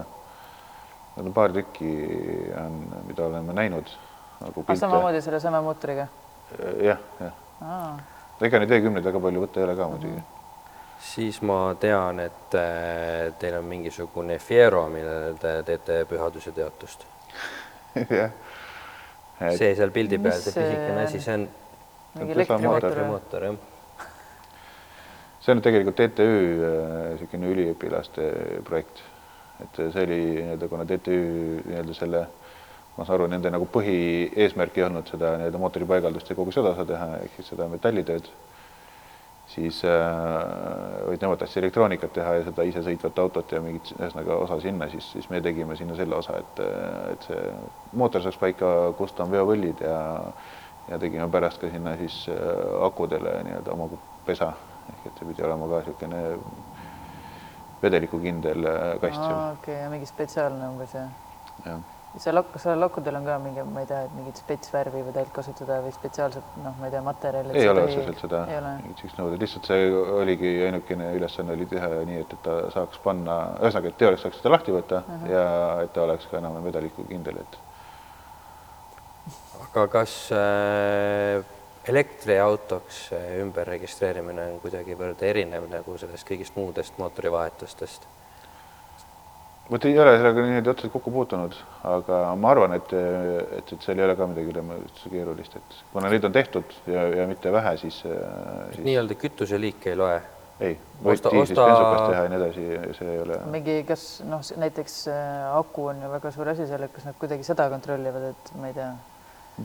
[1.17, 1.93] Need on paar tükki
[2.55, 3.91] on, mida oleme näinud
[4.41, 4.65] nagu.
[4.75, 6.09] samamoodi sellesama mootoriga?
[6.83, 7.39] jah, jah.
[8.41, 10.27] ega neid V10-eid väga palju võtta ei ole ka muidugi mm.
[10.27, 10.35] -hmm
[10.99, 17.07] siis ma tean, et äh, teil on mingisugune Fiero, millele te teete pühaduse teatust
[18.19, 18.33] jah.
[19.55, 21.49] see seal pildi peal, see pisikene asi, see on
[22.19, 23.61] mingi elektrimootor jah
[25.49, 26.25] see on tegelikult TTÜ
[27.15, 28.25] niisugune üliõpilaste
[28.69, 29.01] projekt,
[29.65, 31.17] et see oli nii-öelda, kuna TTÜ
[31.63, 32.21] nii-öelda selle,
[32.99, 36.75] ma saan aru, nende nagu põhieesmärk ei olnud seda nii-öelda mootori paigaldust ja kogu seda
[36.75, 38.29] osa teha, ehk siis seda metallitööd,
[39.55, 40.05] siis äh,
[41.09, 45.09] vaid nemad tahtsid elektroonikat teha ja seda isesõitvat autot ja mingit ühesõnaga osa sinna, siis,
[45.17, 46.65] siis me tegime sinna selle osa, et,
[47.15, 47.45] et see
[47.97, 50.01] mootor saaks paika, kust on veovõllid ja
[50.89, 52.43] ja tegime pärast ka sinna siis äh,
[52.85, 53.89] akudele nii-öelda oma
[54.29, 54.53] pesa
[54.95, 56.23] ehk et see pidi olema ka niisugune
[57.83, 61.09] vedelikukindel äh, kast okei okay,, ja mingi spetsiaalne umbes jah
[61.65, 61.81] jah,
[62.17, 65.37] seal ak-, seal akudel on ka mingi, ma ei tea, et mingit spetsvärvi või tegelikult
[65.39, 67.55] kasutada või spetsiaalset noh, ma ei tea, materjali.
[67.59, 68.43] ei ole otseselt seda,
[68.81, 69.89] mingit sellist nõudeid, lihtsalt see
[70.23, 74.41] oligi ainukene ülesanne oli teha nii, et, et ta saaks panna, ühesõnaga, et teoorias saaks
[74.41, 75.31] seda lahti võtta uh -huh.
[75.35, 75.47] ja
[75.85, 77.61] et ta oleks ka enam-vähem vedelikukindel, et
[79.69, 81.45] aga kas äh,
[81.89, 88.09] elektriautoks äh, ümberregistreerimine on kuidagivõrd erinev nagu sellest kõigist muudest mootorivahetustest?
[89.71, 91.53] vot ei ole sellega niimoodi otseselt kokku puutunud,
[91.85, 92.93] aga ma arvan, et,
[93.59, 97.03] et, et seal ei ole ka midagi ülemäära keerulist, et kuna neid on tehtud ja,
[97.21, 100.17] ja mitte vähe, siis, siis nii-öelda kütuseliik ei loe?
[100.61, 100.73] ei,
[101.05, 102.65] võiti Osta- siis osta- bensukas teha ja nii edasi,
[102.99, 106.83] see ei ole mingi, kas noh, näiteks äh, aku on ju väga suur asi seal,
[106.89, 108.89] et kas nad kuidagi seda kontrollivad, et ma ei tea,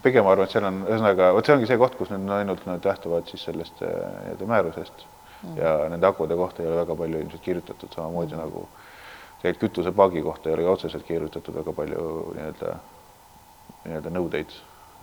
[0.02, 2.66] pigem arvan, et seal on ühesõnaga, vot see ongi see koht, kus nüüd on ainult
[2.70, 5.06] nad lähtuvad siis sellest äh, nii-öelda määrusest
[5.44, 5.56] mm.
[5.60, 8.42] ja nende akude kohta ei ole väga palju ilmselt kirjutatud, samamoodi mm.
[8.42, 8.68] nagu
[9.42, 12.06] tegelikult kütusepaagi kohta ei ole ka otseselt kirjutatud väga palju
[12.38, 12.78] nii-öelda,
[13.86, 14.56] nii-öelda nõudeid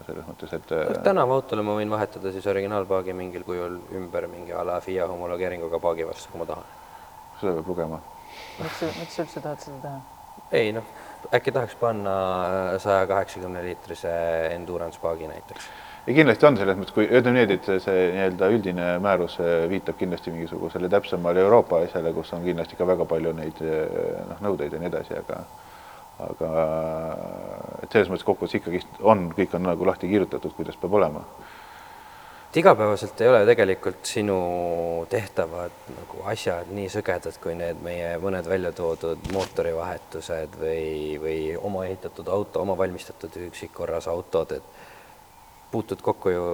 [0.07, 4.55] selles mõttes, et äh, kas tänavaautole ma võin vahetada siis originaalpaagi mingil kujul ümber mingi
[4.57, 6.79] a la FIA homologeeringuga paagi vastu, kui ma tahan?
[7.41, 8.01] seda peab lugema.
[8.61, 10.01] miks, miks sa üldse tahad seda teha?
[10.57, 10.89] ei noh,
[11.35, 12.17] äkki tahaks panna
[12.83, 14.13] saja kaheksakümne liitrise
[14.55, 15.71] endurance paagi näiteks
[16.07, 19.65] ja kindlasti on selles mõttes, kui ütleme nii, et see, see nii-öelda üldine määrus äh,
[19.71, 23.83] viitab kindlasti mingisugusele täpsemale Euroopa asjale, kus on kindlasti ka väga palju neid äh,
[24.31, 25.45] noh, nõudeid ja nii edasi, aga
[26.21, 26.49] aga
[27.81, 31.23] et selles mõttes kokkuvõttes ikkagi on, kõik on nagu lahti kirjutatud, kuidas peab olema.
[32.51, 34.37] Et igapäevaselt ei ole tegelikult sinu
[35.11, 41.85] tehtavad nagu asjad nii sõgedad kui need meie mõned välja toodud mootorivahetused või, või oma
[41.87, 46.49] ehitatud auto, oma valmistatud üksikkorras autod, et puutud kokku ju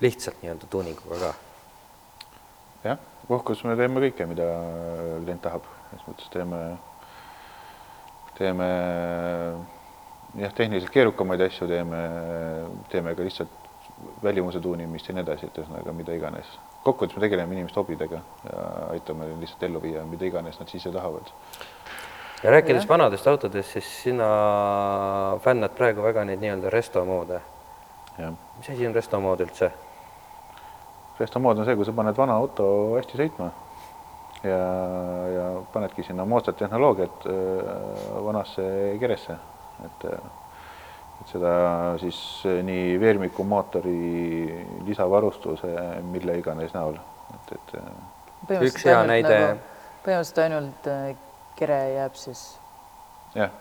[0.00, 1.34] lihtsalt nii-öelda tuuninguga ka.
[2.88, 4.48] jah, puhkus me teeme kõike, mida
[5.20, 6.62] klient tahab, selles mõttes teeme,
[8.40, 8.72] teeme
[10.40, 12.02] jah, tehniliselt keerukamaid asju teeme,
[12.88, 13.65] teeme ka lihtsalt
[14.22, 16.46] välimuse tuunimist ja nii edasi, et ühesõnaga mida iganes.
[16.84, 20.92] kokkuvõttes me tegeleme inimeste hobidega ja aitame neil lihtsalt ellu viia, mida iganes nad ise
[20.92, 21.32] tahavad.
[22.42, 22.88] ja rääkides Jah.
[22.88, 24.28] vanadest autodest, siis sina
[25.44, 27.40] fännad praegu väga neid nii-öelda resto moode.
[28.18, 29.72] jah, mis asi on resto mood üldse?
[31.20, 33.50] resto mood on see, kui sa paned vana auto hästi sõitma
[34.44, 34.62] ja,
[35.34, 39.36] ja panedki sinna moodsat tehnoloogiat äh, vanasse keresse,
[39.84, 40.18] et äh,
[41.20, 41.52] et seda
[42.00, 43.96] siis äh, nii veermiku, mootori,
[44.86, 45.72] lisavarustuse,
[46.10, 46.98] mille iganes näol,
[47.34, 49.60] et, et äh, üks hea näide nagu,
[50.04, 51.04] põhimõtteliselt ainult äh,
[51.58, 52.46] kere jääb siis,
[53.34, 53.54] jah,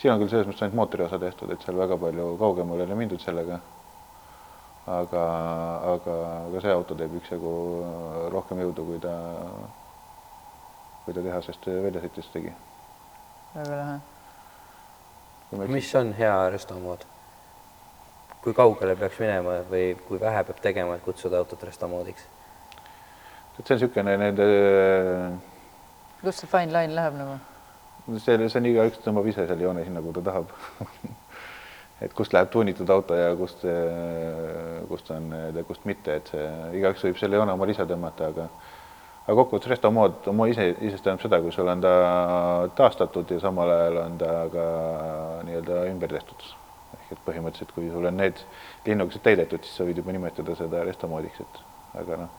[0.00, 2.90] siin on küll selles mõttes ainult mootori osa tehtud, et seal väga palju kaugemale ei
[2.90, 3.60] ole mindud sellega.
[4.88, 5.22] aga,
[5.94, 6.12] aga,
[6.48, 7.50] aga see auto teeb üksjagu
[8.32, 9.16] rohkem jõudu, kui ta,
[11.04, 12.54] kui ta tehasest välja sõites tegi.
[13.54, 13.98] väga lahe.
[15.52, 17.04] Mis on hea resto mood?
[18.42, 22.26] kui kaugele peaks minema või kui vähe peab tegema, et kutsuda autot resto moodiks?
[23.58, 24.48] et see on niisugune nende,
[26.22, 27.38] kus see fine line läheb nagu?
[28.16, 30.52] see, see on igaüks tõmbab ise selle joone sinna, kuhu ta tahab
[32.04, 33.64] et kust läheb tuunitud auto ja kust,
[34.88, 35.32] kust on,
[35.66, 38.48] kust mitte, et see igaüks võib selle joone omal ise tõmmata, aga
[39.28, 41.90] aga kokkuvõttes resto mood oma ise, isest tähendab seda, kui sul on ta
[42.78, 44.68] taastatud ja samal ajal on ta ka
[45.44, 46.46] nii-öelda ümber tehtud.
[46.96, 48.40] ehk et põhimõtteliselt, kui sul on need
[48.86, 51.58] linnukesed täidetud, siis sa võid juba nimetada seda resto moodiks, et
[52.00, 52.30] aga noh,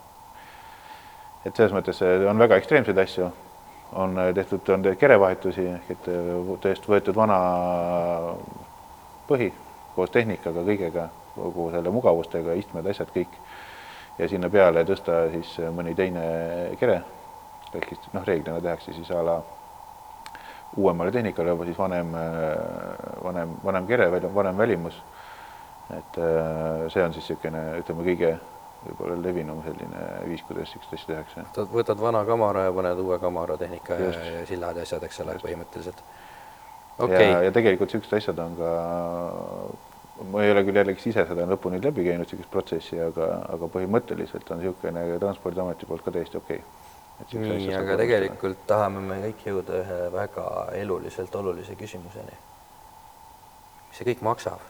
[1.46, 3.30] et selles mõttes eh, on väga ekstreemseid asju,
[4.02, 7.38] on tehtud, on tehtud kerevahetusi, ehk et eh, tõesti võetud vana
[9.30, 9.52] põhi
[9.94, 13.38] koos tehnikaga, kõigega, kogu selle mugavustega, istmed, asjad, kõik
[14.20, 16.26] ja sinna peale tõsta siis mõni teine
[16.80, 17.02] kere.
[17.74, 19.40] ehk siis noh, reeglina tehakse siis a la
[20.78, 22.14] uuemale tehnikale juba siis vanem,
[23.24, 25.02] vanem, vanem kere, vanem välimus.
[25.90, 28.36] et äh, see on siis niisugune, ütleme, kõige
[28.84, 31.68] võib-olla levinum selline viis, kuidas niisugust asja tehakse.
[31.74, 34.26] võtad, vana kamara ja paned uue kamara tehnika ja, Just.
[34.26, 36.04] ja sillad ja asjad, eks ole, põhimõtteliselt.
[36.98, 37.08] okay.
[37.08, 38.74] okei ja, ja tegelikult niisugused asjad on ka
[40.28, 44.50] ma ei ole küll jällegi ise seda lõpuni läbi käinud, niisugust protsessi, aga, aga põhimõtteliselt
[44.54, 46.60] on niisugune Transpordiameti poolt ka täiesti okei
[47.24, 47.44] okay..
[47.46, 52.36] nii, aga tegelikult tahame me kõik jõuda ühe väga eluliselt olulise küsimuseni.
[53.88, 54.68] mis see kõik maksab?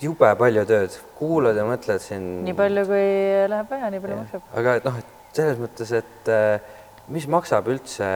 [0.00, 2.24] jube palju tööd, kuulad ja mõtled siin.
[2.46, 3.04] nii palju, kui
[3.52, 4.24] läheb vaja, nii palju ja.
[4.24, 4.48] maksab.
[4.62, 6.72] aga et noh, et selles mõttes, et äh,
[7.12, 8.08] mis maksab üldse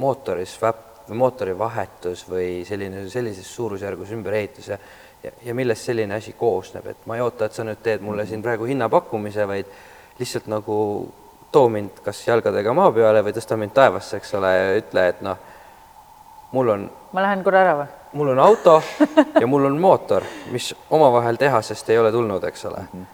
[0.00, 4.78] mootori swap või mootori vahetus või selline, sellises suurusjärgus ümberehitus ja,
[5.24, 8.26] ja, ja millest selline asi koosneb, et ma ei oota, et sa nüüd teed mulle
[8.26, 9.72] siin praegu hinnapakkumise, vaid
[10.18, 10.76] lihtsalt nagu
[11.52, 15.20] too mind kas jalgadega maa peale või tõsta mind taevasse, eks ole, ja ütle, et
[15.24, 15.50] noh,
[16.54, 16.86] mul on.
[17.12, 17.90] ma lähen korra ära või?
[18.14, 18.78] mul on auto
[19.40, 22.88] ja mul on mootor, mis omavahel tehasest ei ole tulnud, eks ole mm.
[22.94, 23.12] -hmm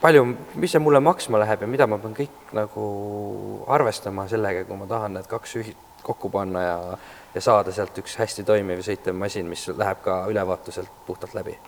[0.00, 2.84] palju, mis see mulle maksma läheb ja mida ma pean kõik nagu
[3.68, 6.76] arvestama sellega, kui ma tahan need kaks ühi-, kokku panna ja,
[7.34, 11.58] ja saada sealt üks hästi toimiv sõitev masin, mis läheb ka ülevaatuselt puhtalt läbi.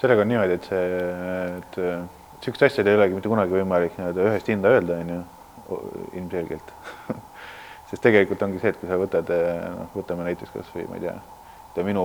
[0.00, 1.00] sellega on niimoodi, et see,
[1.58, 1.80] et
[2.40, 5.80] niisugust asja ei olegi mitte kunagi võimalik nii-öelda ühest hinda öelda, on ju,
[6.20, 6.72] ilmselgelt
[7.90, 9.30] sest tegelikult ongi see, et kui sa võtad,
[9.76, 12.04] noh, võtame näiteks kas või ma ei tea, minu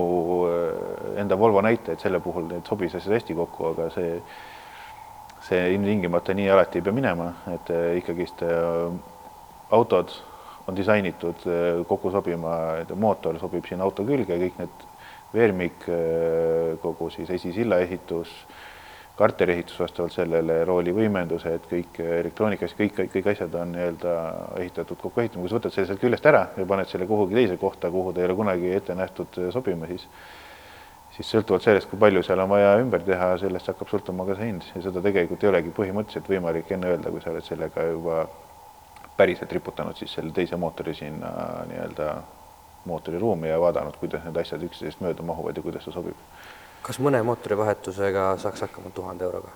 [1.18, 4.16] enda Volvo näite, et selle puhul need sobisid hästi kokku, aga see,
[5.46, 8.88] see ilmtingimata nii alati ei pea minema, et äh, ikkagist äh,
[9.70, 10.14] autod
[10.66, 12.54] on disainitud eh, kokku sobima,
[12.94, 14.86] mootor sobib sinna auto külge, kõik need
[15.34, 18.32] veermik, eh, kogu siis esisilla ehitus,
[19.16, 24.16] karteri ehitus vastavalt sellele, rooli võimendused, kõik elektroonikas, kõik, kõik, kõik asjad on nii-öelda
[24.60, 27.56] ehitatud kokku ehitama, kui sa võtad selle sealt küljest ära ja paned selle kuhugi teise
[27.60, 30.04] kohta, kuhu ta ei ole kunagi ette nähtud sobima, siis
[31.16, 34.50] siis sõltuvalt sellest, kui palju seal on vaja ümber teha, sellest hakkab sõltuma ka see
[34.50, 34.66] hind.
[34.74, 38.26] Ja seda tegelikult ei olegi põhimõtteliselt võimalik enne öelda, kui sa oled sellega juba
[39.16, 41.30] päriselt riputanud siis selle teise mootori sinna
[41.68, 42.16] nii-öelda
[42.86, 46.18] mootoriruumi ja vaadanud, kuidas need asjad üksteisest mööda mahuvad ja kuidas see sobib.
[46.86, 49.54] kas mõne mootorivahetusega saaks hakkama tuhande euroga?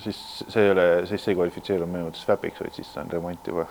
[0.00, 3.12] siis see ei ole, siis see ei kvalifitseeru minu meelest SWAP-iks, vaid siis see on
[3.12, 3.66] remont juba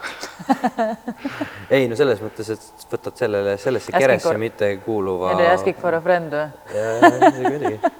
[1.75, 5.33] ei no selles mõttes, et võtad sellele, sellesse keresse mitte kuuluva.
[5.49, 6.77] Asking for a friend või?
[6.77, 7.11] jaa,
[7.41, 7.93] muidugi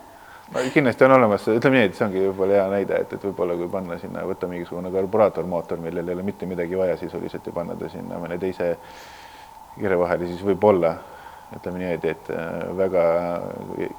[0.52, 3.56] no kindlasti on olemas, ütleme nii, et see ongi võib-olla hea näide, et, et võib-olla
[3.60, 7.78] kui panna sinna, võtta mingisugune karburaatormootor, millel ei ole mitte midagi vaja sisuliselt ja panna
[7.80, 8.76] ta sinna mõne teise
[9.78, 10.98] kire vahele, siis võib-olla
[11.54, 13.04] ütleme niimoodi, et äh, väga,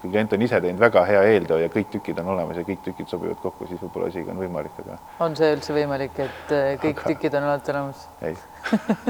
[0.01, 2.83] kui klient on ise teinud väga hea eeltöö ja kõik tükid on olemas ja kõik
[2.87, 4.99] tükid sobivad kokku, siis võib-olla isegi on võimalik, aga.
[5.25, 7.13] on see üldse võimalik, et äh, kõik aga...
[7.13, 8.07] tükid on alati olemas?
[8.27, 8.35] ei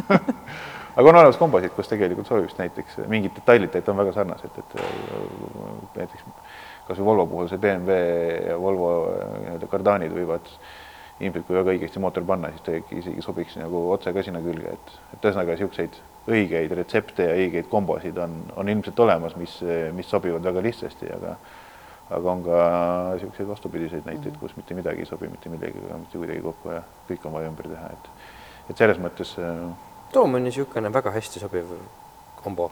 [0.99, 4.77] aga on olemas kombosid, kus tegelikult sobib näiteks mingid detailid tegelikult on väga sarnased, et
[4.81, 4.92] äh,
[6.03, 6.29] näiteks
[6.88, 8.01] kas või Volvo puhul see BMW
[8.51, 8.90] ja Volvo
[9.42, 10.51] nii-öelda kardaanid võivad
[11.18, 14.97] kui väga õigesti mootor panna, siis tegelikult isegi sobiks nagu otse ka sinna külge, et,
[15.14, 16.01] et ühesõnaga niisuguseid
[16.35, 19.55] õigeid retsepte ja õigeid kombosid on, on ilmselt olemas, mis,
[19.94, 21.37] mis sobivad väga lihtsasti, aga
[22.14, 22.57] aga on ka
[23.14, 27.25] niisuguseid vastupidiseid näiteid, kus mitte midagi ei sobi mitte millegagi, mitte kuidagi kokku ja kõik
[27.25, 28.11] on vaja ümber teha, et
[28.73, 29.37] et selles mõttes
[30.12, 31.73] too mõni niisugune väga hästi sobiv
[32.42, 32.70] kombo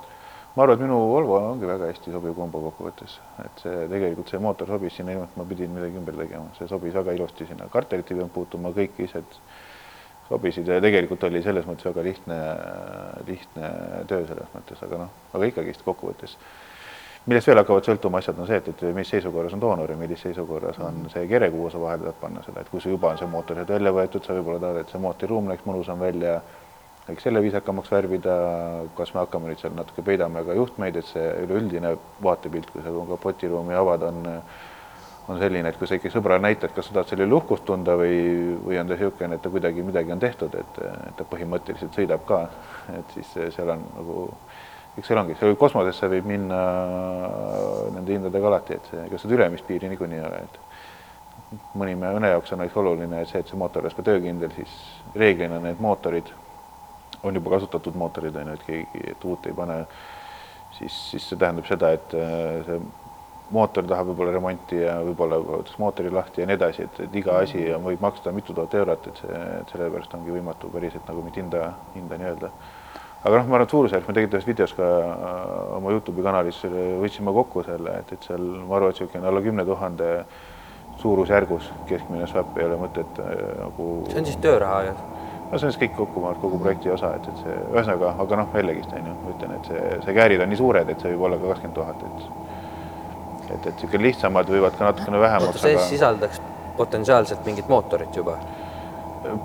[0.54, 4.40] ma arvan, et minu Volvo ongi väga hästi sobiv kombo kokkuvõttes, et see tegelikult see
[4.42, 7.70] mootor sobis sinna ilma, et ma pidin midagi ümber tegema, see sobis väga ilusti sinna,
[7.72, 9.38] karterit ei pidanud puutuma, kõik ised
[10.28, 12.36] sobisid ja tegelikult oli selles mõttes väga lihtne,
[13.28, 13.72] lihtne
[14.10, 16.36] töö selles mõttes, aga noh, aga ikkagist kokkuvõttes.
[17.22, 20.24] Millest veel hakkavad sõltuma asjad, on see, et, et mis seisukorras on doonor ja millises
[20.26, 23.20] seisukorras on see kere, kuhu sa vahele tahad panna seda, et kui sul juba on
[23.20, 26.40] see mootor sealt välja võetud, sa võib-olla tahad, et see mootoriruum näeks mõnusam välja
[27.12, 28.34] eks selle viisakamaks värvida,
[28.98, 32.92] kas me hakkame nüüd seal natuke peidame ka juhtmeid, et see üleüldine vaatepilt, kui sa
[33.14, 34.22] kapotiruumi avad, on
[35.28, 37.94] on selline, et kui sa ikka sõbrale näitad, kas sa tahad selle üle uhkust tunda
[37.98, 38.16] või,
[38.64, 40.80] või on ta niisugune, et ta kuidagi midagi on tehtud, et,
[41.18, 42.40] ta põhimõtteliselt sõidab ka,
[42.98, 44.26] et siis seal on nagu,
[44.98, 46.60] eks seal ongi, seal kosmosesse võib minna
[47.94, 52.54] nende hindadega alati, et ega seda ülemist piiri niikuinii ei ole, et mõni mõne jaoks
[52.54, 54.74] on näiteks oluline see, et see mootor oleks ka töökindel, siis
[55.14, 56.32] reeglina need mootorid
[57.22, 59.78] on juba kasutatud mootorid, on ju, et keegi, et uut ei pane,
[60.78, 62.80] siis, siis see tähendab seda, et äh, see
[63.52, 67.38] mootor tahab võib-olla remonti ja võib-olla võetakse mootori lahti ja nii edasi, et, et iga
[67.42, 71.24] asi on, võib maksta mitu tuhat eurot, et see, et sellepärast ongi võimatu päriselt nagu
[71.26, 72.52] mitte hinda, hinda nii-öelda.
[73.22, 76.62] aga noh, ma arvan, et suurusjärk, me tegime ühes videos ka äh, oma Youtube'i kanalis,
[77.02, 80.12] võtsime kokku selle, et, et seal ma arvan, et niisugune alla kümne tuhande
[81.02, 83.90] suurusjärgus keskmine swap ei ole mõtet äh, nagu.
[84.10, 84.96] see on siis tööraha ju
[85.52, 88.56] no see on siis kõik kokku, kogu projekti osa, et, et see ühesõnaga, aga noh,
[88.56, 91.28] jällegist on ju, ma ütlen, et see, see käärid on nii suured, et see võib
[91.28, 92.26] olla ka kakskümmend tuhat, et
[93.52, 95.86] et, et niisugune lihtsamad võivad ka natukene vähem oota, see aga...
[95.90, 96.40] sisaldaks
[96.78, 98.38] potentsiaalselt mingit mootorit juba?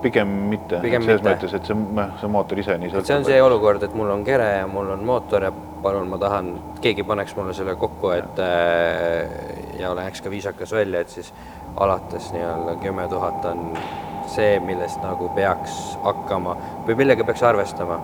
[0.01, 1.27] pigem mitte, selles mitte.
[1.27, 4.09] mõttes, et see, noh, see mootor ise nii et see on see olukord, et mul
[4.09, 5.51] on kere ja mul on mootor ja
[5.83, 6.49] palun, ma tahan,
[6.81, 11.29] keegi paneks mulle selle kokku, et äh, ja läheks ka viisakas välja, et siis
[11.75, 13.67] alates nii-öelda kümme tuhat on
[14.31, 16.55] see, millest nagu peaks hakkama
[16.87, 17.99] või millega peaks arvestama.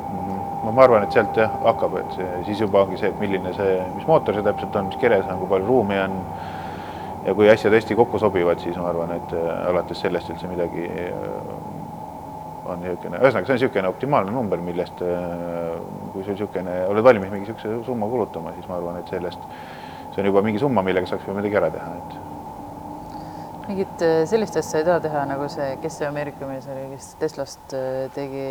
[0.63, 3.53] no ma arvan, et sealt jah hakkab, et see, siis juba ongi see, et milline
[3.57, 6.19] see, mis mootor see täpselt on, mis keres on, kui palju ruumi on.
[7.25, 10.89] ja kui asjad hästi kokku sobivad, siis ma arvan, et äh, alates sellest üldse midagi
[10.89, 11.13] äh,
[12.67, 15.79] on niisugune, ühesõnaga, see on niisugune optimaalne number, millest äh,
[16.11, 19.47] kui sa niisugune, oled valmis mingi niisuguse summa kulutama, siis ma arvan, et sellest,
[20.11, 22.32] see on juba mingi summa, millega saaks juba midagi ära teha, et
[23.67, 27.11] mingit äh, sellist asja ei taha teha, nagu see, kes see Ameerika mees oli, kes
[27.21, 28.47] Teslast äh, tegi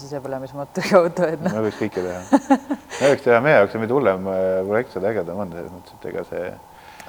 [0.00, 2.58] sisepõlemismootoriga auto, et noh, me võiks kõike teha.
[3.00, 5.98] me võiks teha, meie jaoks on mida hullem äh, projekt, seda ägedam on selles mõttes,
[5.98, 6.52] et ega see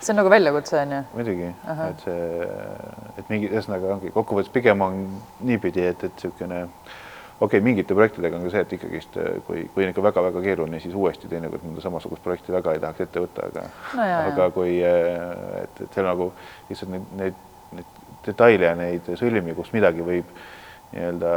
[0.04, 1.02] see on nagu väljakutse, on ju?
[1.13, 1.54] muidugi,
[1.88, 2.50] et see,
[3.22, 5.06] et mingi, ühesõnaga ongi kokkuvõttes pigem on
[5.48, 6.66] niipidi, et, et niisugune
[7.39, 9.17] okei okay,, mingite projektidega on ka see, et ikkagist
[9.48, 13.06] kui, kui on ikka väga-väga keeruline, siis uuesti teinekord mõnda samasugust projekti väga ei tahaks
[13.08, 13.65] ette võtta, aga
[13.98, 14.56] No jaa, aga jaa.
[14.56, 16.30] kui, et, et seal nagu
[16.69, 17.39] lihtsalt neid, neid,
[17.78, 20.30] neid detaile ja neid sõlmi, kus midagi võib
[20.93, 21.32] nii-öelda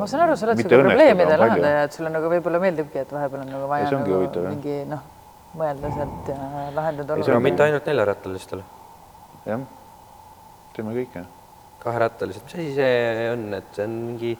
[0.00, 3.44] ma saan aru, sa oled õnnestuda, probleemide lahendaja, et sulle nagu võib-olla meeldibki, et vahepeal
[3.44, 4.56] on nagu vaja nagu huvitav, jah.
[4.56, 5.02] mingi noh,
[5.60, 8.62] mõelda sealt ja lahendada Ei, see on- mitte ainult neljarattalistel,
[9.46, 9.66] jah,
[10.76, 11.26] teeme kõike
[11.86, 14.32] kaherattalised, mis asi see on, et see on mingi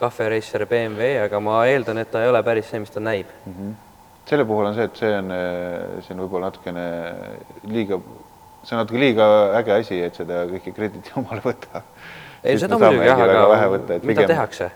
[0.00, 3.30] kahvereisser BMW, aga ma eeldan, et ta ei ole päris see, mis ta näib.
[3.46, 3.52] mm.
[3.52, 3.74] -hmm.
[4.30, 5.32] selle puhul on see, et see on,
[6.00, 6.86] see on võib-olla natukene
[7.68, 8.00] liiga,
[8.62, 9.26] see on natuke liiga
[9.60, 11.82] äge asi, et seda kõike krediiti omale võtta.
[12.44, 14.70] ei, seda muidugi jah, aga mida tehakse?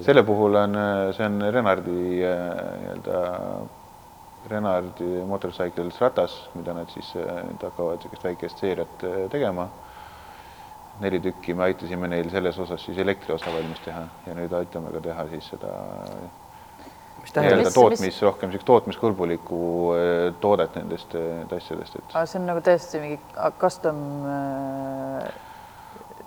[0.00, 0.76] selle puhul on,
[1.16, 2.42] see on Renardi äh,
[2.82, 3.22] nii-öelda,
[4.50, 9.68] Renardi Motorcycles ratas, mida nad siis hakkavad niisugust väikest seeriat tegema.
[11.02, 15.02] Neli tükki, me aitasime neil selles osas siis elektriosa valmis teha ja nüüd aitame ka
[15.04, 15.72] teha siis seda
[17.22, 19.62] mis nii-öelda tähendab Mis-, tootmis, rohkem niisugust tootmiskõlbulikku
[19.94, 23.18] äh, toodet nendest äh, asjadest, et see on nagu täiesti mingi
[23.62, 25.32] custom äh,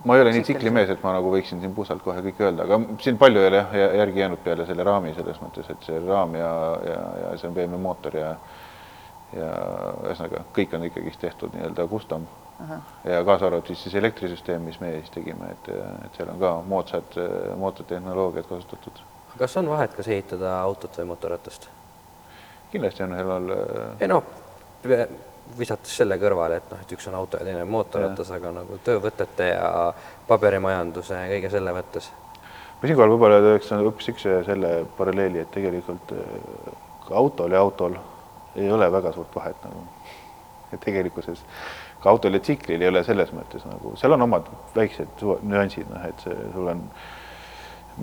[0.06, 2.80] ma ei ole nii tsiklimees, et ma nagu võiksin siin puusalt kohe kõik öelda, aga
[3.04, 6.00] siin palju ei ole jah jä- järgi jäänud peale selle raami selles mõttes, et see
[6.06, 6.54] raam ja,
[6.86, 8.36] ja, ja see on BMW mootor ja
[9.36, 9.48] ja
[10.06, 12.28] ühesõnaga kõik on ikkagist tehtud nii-öelda custom.
[13.04, 15.70] Ja kaasa arvatud siis, siis elektrisüsteem, mis me siis tegime, et,
[16.06, 17.18] et seal on ka moodsad,
[17.60, 19.02] moodsad tehnoloogiad kasutatud.
[19.38, 21.70] kas on vahet, kas ehitada autot või mootorratast?
[22.72, 23.52] kindlasti on seal
[24.00, 24.24] ei noh,
[25.58, 28.80] visates selle kõrvale, et noh, et üks on auto ja teine on mootorratas, aga nagu
[28.84, 29.70] töövõtete ja
[30.28, 32.10] paberimajanduse ja kõige selle mõttes.
[32.82, 36.76] ma siinkohal võib-olla teeks hoopis üks selle paralleeli, et tegelikult äh,
[37.08, 37.98] ka autol ja autol
[38.56, 39.86] ei ole väga suurt vahet nagu.
[40.74, 41.44] et tegelikkuses
[42.06, 46.04] ka autol ja tsiklil ei ole selles mõttes nagu, seal on omad väiksed nüansid, noh,
[46.06, 46.84] et see, sul on,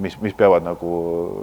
[0.03, 0.91] mis, mis peavad nagu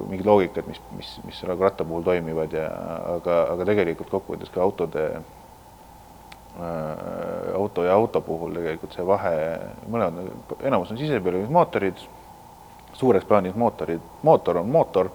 [0.09, 2.67] mingid loogikad, mis, mis, mis nagu ratta puhul toimivad ja
[3.15, 5.23] aga, aga tegelikult kokkuvõttes ka autode äh,
[7.55, 9.35] auto ja auto puhul tegelikult see vahe,
[9.87, 11.97] mõlemad, enamus on sisepõlemismootorid,
[12.99, 15.07] suures plaanis mootorid, mootor on mootor,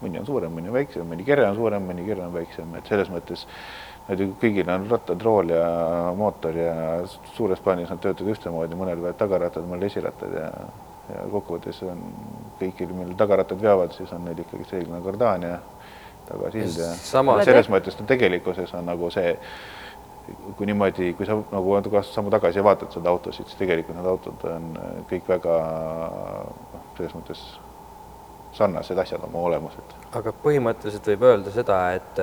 [0.00, 2.88] mõni on suurem, mõni on väiksem, mõni kere on suurem, mõni kere on väiksem, et
[2.88, 5.68] selles mõttes nad ju kõigil on rattad, rool ja
[6.16, 6.74] mootor ja
[7.34, 10.50] suures plaanis nad töötavad ühtemoodi, mõnel veavad tagarattad, mõnel esirattad ja
[11.14, 12.02] ja kokkuvõttes on
[12.60, 15.58] kõigil, millel tagarattad veavad, siis on neil ikkagi reeglina kardaan ja
[16.26, 19.36] tagasild ja Sama- selles mõttes ta tegelikkuses on nagu see,
[20.56, 24.48] kui niimoodi, kui sa nagu astud sammu tagasi vaatad seda autosid, siis tegelikult need autod
[24.50, 24.72] on
[25.10, 25.60] kõik väga
[26.72, 27.44] noh, selles mõttes
[28.56, 29.96] sarnased asjad oma olemuselt.
[30.16, 32.22] aga põhimõtteliselt võib öelda seda, et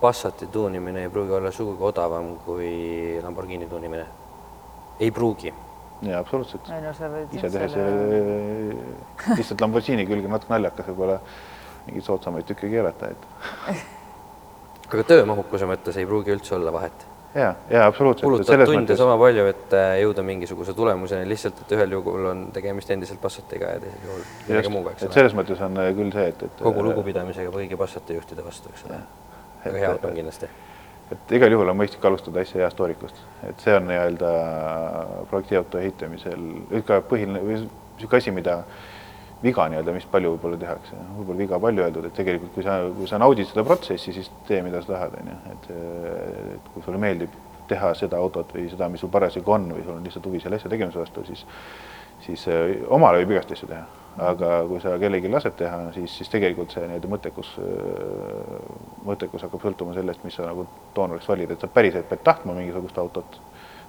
[0.00, 4.06] Passati tuunimine ei pruugi olla sugugi odavam kui Lamborghini tuunimine.
[5.00, 5.54] ei pruugi.
[6.02, 6.70] jaa, absoluutselt.
[6.70, 11.20] ei no sa võid ise jah tehes selle- lihtsalt Lamborghini külge natuke naljakas võib-olla
[11.86, 13.28] mingeid soodsamaid tükke keerata, et
[14.92, 17.06] aga töömahukuse mõttes ei pruugi üldse olla vahet.
[17.34, 18.24] jaa, jaa, absoluutselt.
[18.24, 22.90] kulutad tunde sama palju, et äh, jõuda mingisuguse tulemuseni, lihtsalt et ühel juhul on tegemist
[22.94, 25.18] endiselt Passatiga ja teisel juhul millegi muuga, eks et ole.
[25.18, 28.86] selles mõttes on äh, küll see, et, et kogu lugupidamisega kõigi Passati juhtide vastu, eks
[28.88, 29.02] ole.
[29.64, 30.50] Väga hea on kindlasti.
[31.12, 34.30] et igal juhul on mõistlik alustada asja heast toorikust, et see on nii-öelda
[35.30, 36.46] projektiauto ehitamisel
[36.82, 38.58] ikka põhiline või niisugune asi, mida
[39.42, 43.08] viga nii-öelda, mis palju võib-olla tehakse, võib-olla viga palju öeldud, et tegelikult kui sa, kui
[43.08, 45.70] sa naudid seda protsessi, siis tee, mida sa tahad, on ju, et,
[46.56, 47.36] et kui sulle meeldib
[47.68, 50.60] teha seda autot või seda, mis sul parasjagu on või sul on lihtsalt huvi selle
[50.60, 51.46] asja tegemise vastu, siis
[52.24, 53.84] siis äh, omale võib igast asju teha,
[54.18, 57.52] aga kui sa kellelgi lased teha, siis, siis tegelikult see nii-öelda mõttekus,
[59.06, 62.98] mõttekus hakkab sõltuma sellest, mis sa nagu doonoriks valid, et sa päriselt pead tahtma mingisugust
[62.98, 63.38] autot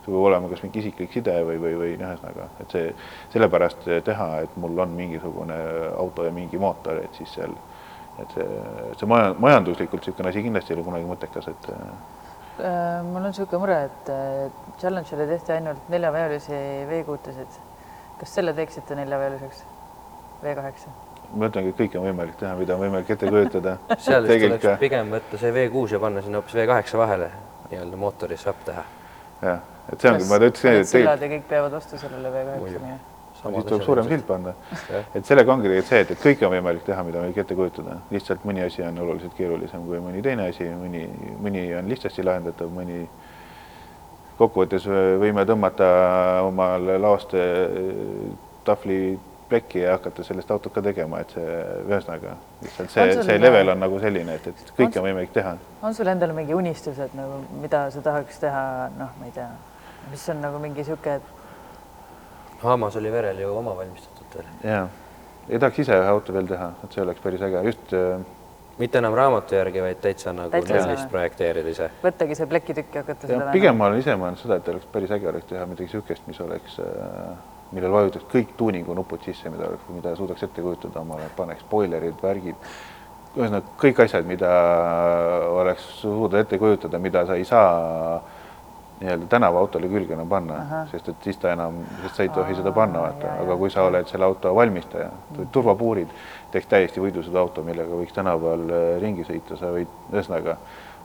[0.03, 2.93] sul peab olema kas mingi isiklik side või, või, või noh, ühesõnaga, et see
[3.34, 5.57] sellepärast teha, et mul on mingisugune
[5.97, 7.57] auto ja mingi mootor, et siis seal,
[8.22, 8.47] et see,
[9.01, 11.72] see maja, majanduslikult niisugune asi kindlasti ei ole kunagi mõttekas, et
[12.59, 14.51] Äh, mul on niisugune mure, et äh,
[14.82, 16.57] Challenge'ile tehti ainult neljaveolisi
[16.89, 17.59] V6-sid.
[18.20, 19.61] kas selle teeksite neljaveoliseks?
[20.44, 20.90] V8?
[21.34, 23.76] ma ütlengi, et kõike on võimalik teha, mida on võimalik ette kujutada.
[24.06, 27.30] seal vist tuleks pigem võtta see V6 ja panna sinna hoopis V8 vahele,
[27.70, 28.84] nii-öelda mootori swap teha.
[29.44, 29.62] jah,
[29.92, 32.98] et see ongi, ma ütlesin, sillad ja kõik peavad vastu sellele V8-le.
[33.40, 34.56] siis tuleb suurem silt panna.
[35.14, 37.60] et sellega ongi tegelikult see, et, et kõike on võimalik teha, mida on võimalik ette
[37.62, 41.06] kujutada, lihtsalt mõni asi on oluliselt keerulisem kui mõni teine asi, mõni,
[41.46, 43.04] mõni on lihtsasti lahendatav, mõni
[44.40, 44.86] kokkuvõttes
[45.20, 45.88] võime tõmmata
[46.48, 47.36] omale laost
[48.66, 49.02] tahvli
[49.50, 53.84] plekki ja hakata sellest autot ka tegema, et see ühesõnaga lihtsalt see, see level on
[53.84, 55.56] nagu selline, et, et kõike on võimalik teha.
[55.82, 58.64] on sul endal mingi unistused nagu, mida sa tahaks teha,
[59.00, 59.50] noh, ma ei tea,
[60.12, 61.20] mis on nagu mingi sihuke,
[62.60, 64.50] Haamas oli verel ju oma valmistatud veel.
[64.68, 64.82] ja,
[65.50, 68.20] ei tahaks ise ühe auto veel teha, et see oleks päris äge, just äh,
[68.80, 71.89] mitte enam raamatu järgi, vaid täitsa nagu nullist projekteerida ise.
[72.04, 74.91] võttagi see plekitükk ja hakata ja seda pigem ma olen ise mõelnud seda, et oleks
[74.93, 76.80] päris äge oleks teha midagi niisugust, mis oleks,
[77.72, 82.70] millel vajutaks kõik tuuningu nupud sisse, mida mida suudaks ette kujutada omale, paneks boilerid, värgid,
[83.38, 84.51] ühesõnaga kõik asjad, mida
[85.53, 88.22] oleks suuda ette kujutada, mida sa ei saa
[88.99, 92.74] nii-öelda tänavaautole külge enam panna, sest et siis ta enam, sest sa ei tohi seda
[92.76, 95.07] panna, vaata, aga kui sa oled selle auto valmistaja,
[95.55, 96.11] turvapuurid,
[96.51, 98.65] teeks täiesti võidusõiduauto, millega võiks tänaval
[98.99, 100.57] ringi sõita, sa võid, ühesõnaga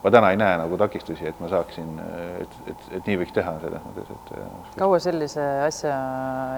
[0.05, 1.92] ma täna ei näe nagu takistusi, et ma saaksin,
[2.42, 5.94] et, et, et nii võiks teha selles mõttes, et kaua sellise asja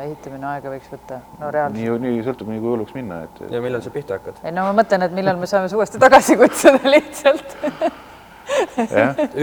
[0.02, 1.20] ehitamine aega võiks võtta?
[1.38, 1.78] no reaalselt.
[1.78, 4.42] nii, nii sõltub, nii kui hulluks minna, et, et ja millal sa pihta hakkad?
[4.42, 7.56] ei no ma mõtlen, et millal me saame su uuesti tagasi kutsuda lihtsalt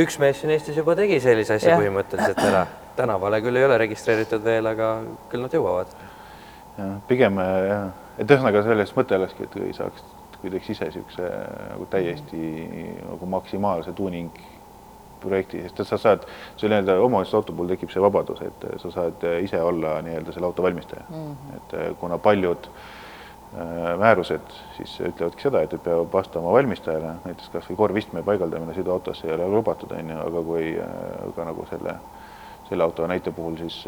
[0.03, 2.65] üks mees siin Eestis juba tegi sellise asja põhimõtteliselt ära.
[2.97, 4.89] tänavale küll ei ole registreeritud veel, aga
[5.31, 5.95] küll nad jõuavad.
[6.77, 7.87] jah, pigem jah,
[8.17, 10.05] et ühesõnaga selles mõte olekski, et kui saaks,
[10.43, 11.29] kui teeks ise niisuguse
[11.71, 12.41] nagu täiesti
[13.07, 14.41] nagu maksimaalse tuuning
[15.23, 16.25] projekti, sest et sa saad,
[16.59, 20.49] see nii-öelda omavalitsuse auto puhul tekib see vabadus, et sa saad ise olla nii-öelda selle
[20.49, 21.29] auto valmistaja mm.
[21.29, 21.55] -hmm.
[21.57, 27.69] et äh, kuna paljud äh, määrused siis ütlevadki seda, et, peab vastama valmistajale, näiteks kas
[27.71, 30.75] või korvistme paigaldamine sõiduautosse ei ole lubatud, on ju, aga kui
[31.35, 31.95] ka nagu selle
[32.69, 33.83] selle auto näite puhul siis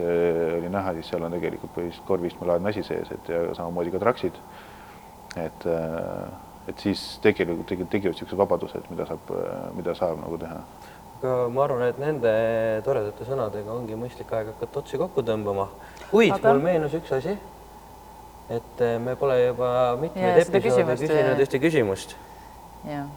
[0.57, 4.39] oli näha, siis seal on tegelikult põhiliselt korvistmelaadne asi sees, et ja samamoodi ka traksid.
[5.35, 6.33] Et äh,,
[6.67, 9.33] et siis tegelikult tegelikult tekivad niisugused vabadused, mida saab,
[9.77, 10.61] mida saab nagu teha.
[11.15, 12.31] aga ma arvan, et nende
[12.85, 15.67] toredate sõnadega ongi mõistlik aeg hakata otsi kokku tõmbama.
[16.11, 17.37] kuid Aga- mul meenus üks asi,
[18.49, 19.69] et eh, me pole juba
[20.01, 21.43] mitmeid episoode küsimust, küsinud jah.
[21.45, 22.15] ühte küsimust.
[22.89, 23.09] jah,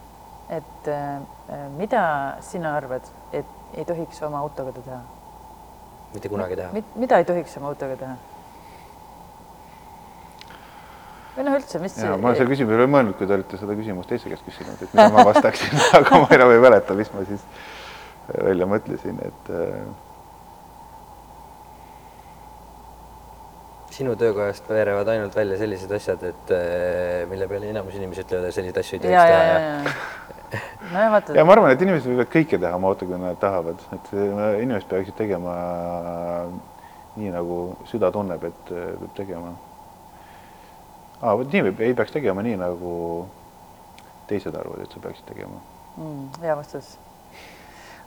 [0.49, 2.03] et äh, mida
[2.45, 5.01] sina arvad, et ei tohiks oma autoga teha?
[6.13, 6.83] mitte kunagi teha.
[6.95, 8.17] mida ei tohiks oma autoga teha?
[11.37, 13.77] Või noh, üldse, mis ja ma olen selle küsimuse üle mõelnud, kui te olete seda
[13.79, 17.25] küsimust teise käest küsinud, et mida ma vastaksin aga ma enam ei mäleta, mis ma
[17.29, 17.43] siis
[18.29, 19.81] välja mõtlesin, et äh,
[23.99, 28.55] sinu töökojast veerevad ainult välja sellised asjad, et eh, mille peale enamus inimesi ütlevad, et
[28.55, 30.67] selliseid asju ei ja, tohiks ja, teha ja, ja.
[30.93, 33.81] nojah, vaata ja ma arvan, et inimesed võivad kõike teha oma autoga, kui nad tahavad,
[33.97, 35.55] et äh, inimesed peaksid tegema
[37.17, 37.59] nii, nagu
[37.89, 39.55] süda tunneb, et äh, peab tegema.
[41.21, 42.95] Aa, vot nii võib, ei peaks tegema nii, nagu
[44.29, 45.61] teised arvavad, et sa peaksid tegema.
[45.97, 46.95] mm, hea vastus.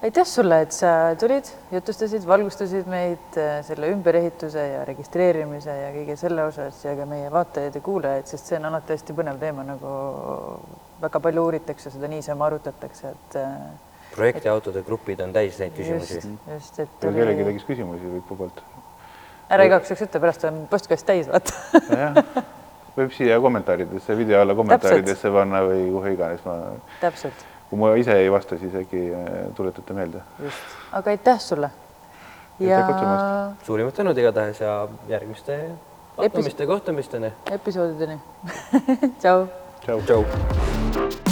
[0.03, 6.17] aitäh sulle, et sa tulid, jutustasid, valgustasid meid äh, selle ümberehituse ja registreerimise ja kõige
[6.19, 9.67] selle osas ja ka meie vaatajaid ja kuulajaid, sest see on alati hästi põnev teema,
[9.67, 9.95] nagu
[11.03, 13.55] väga palju uuritakse seda niisama arutatakse, et äh,
[14.15, 18.65] projektiautode grupid on täis neid küsimusi just, et kui kellelgi tekkis küsimusi, võib vabalt.
[19.53, 22.61] ära igaks juhuks ütle, pärast on postkast täis, vaata
[22.97, 26.57] võib siia kommentaaridesse, video alla kommentaaridesse panna või kuhu iganes ma,
[27.01, 30.25] täpselt, kui ma ise ei vasta, siis äkki äh, tuletate meelde.
[30.43, 31.73] just, aga aitäh sulle.
[32.63, 33.65] Kutsumast.
[33.67, 35.59] suurimad tänud igatahes ja järgmiste
[36.19, 37.33] vaatamiste, kohtumisteni.
[37.51, 38.21] episoodideni
[39.21, 39.47] tšau.
[39.85, 41.32] tšau, tšau.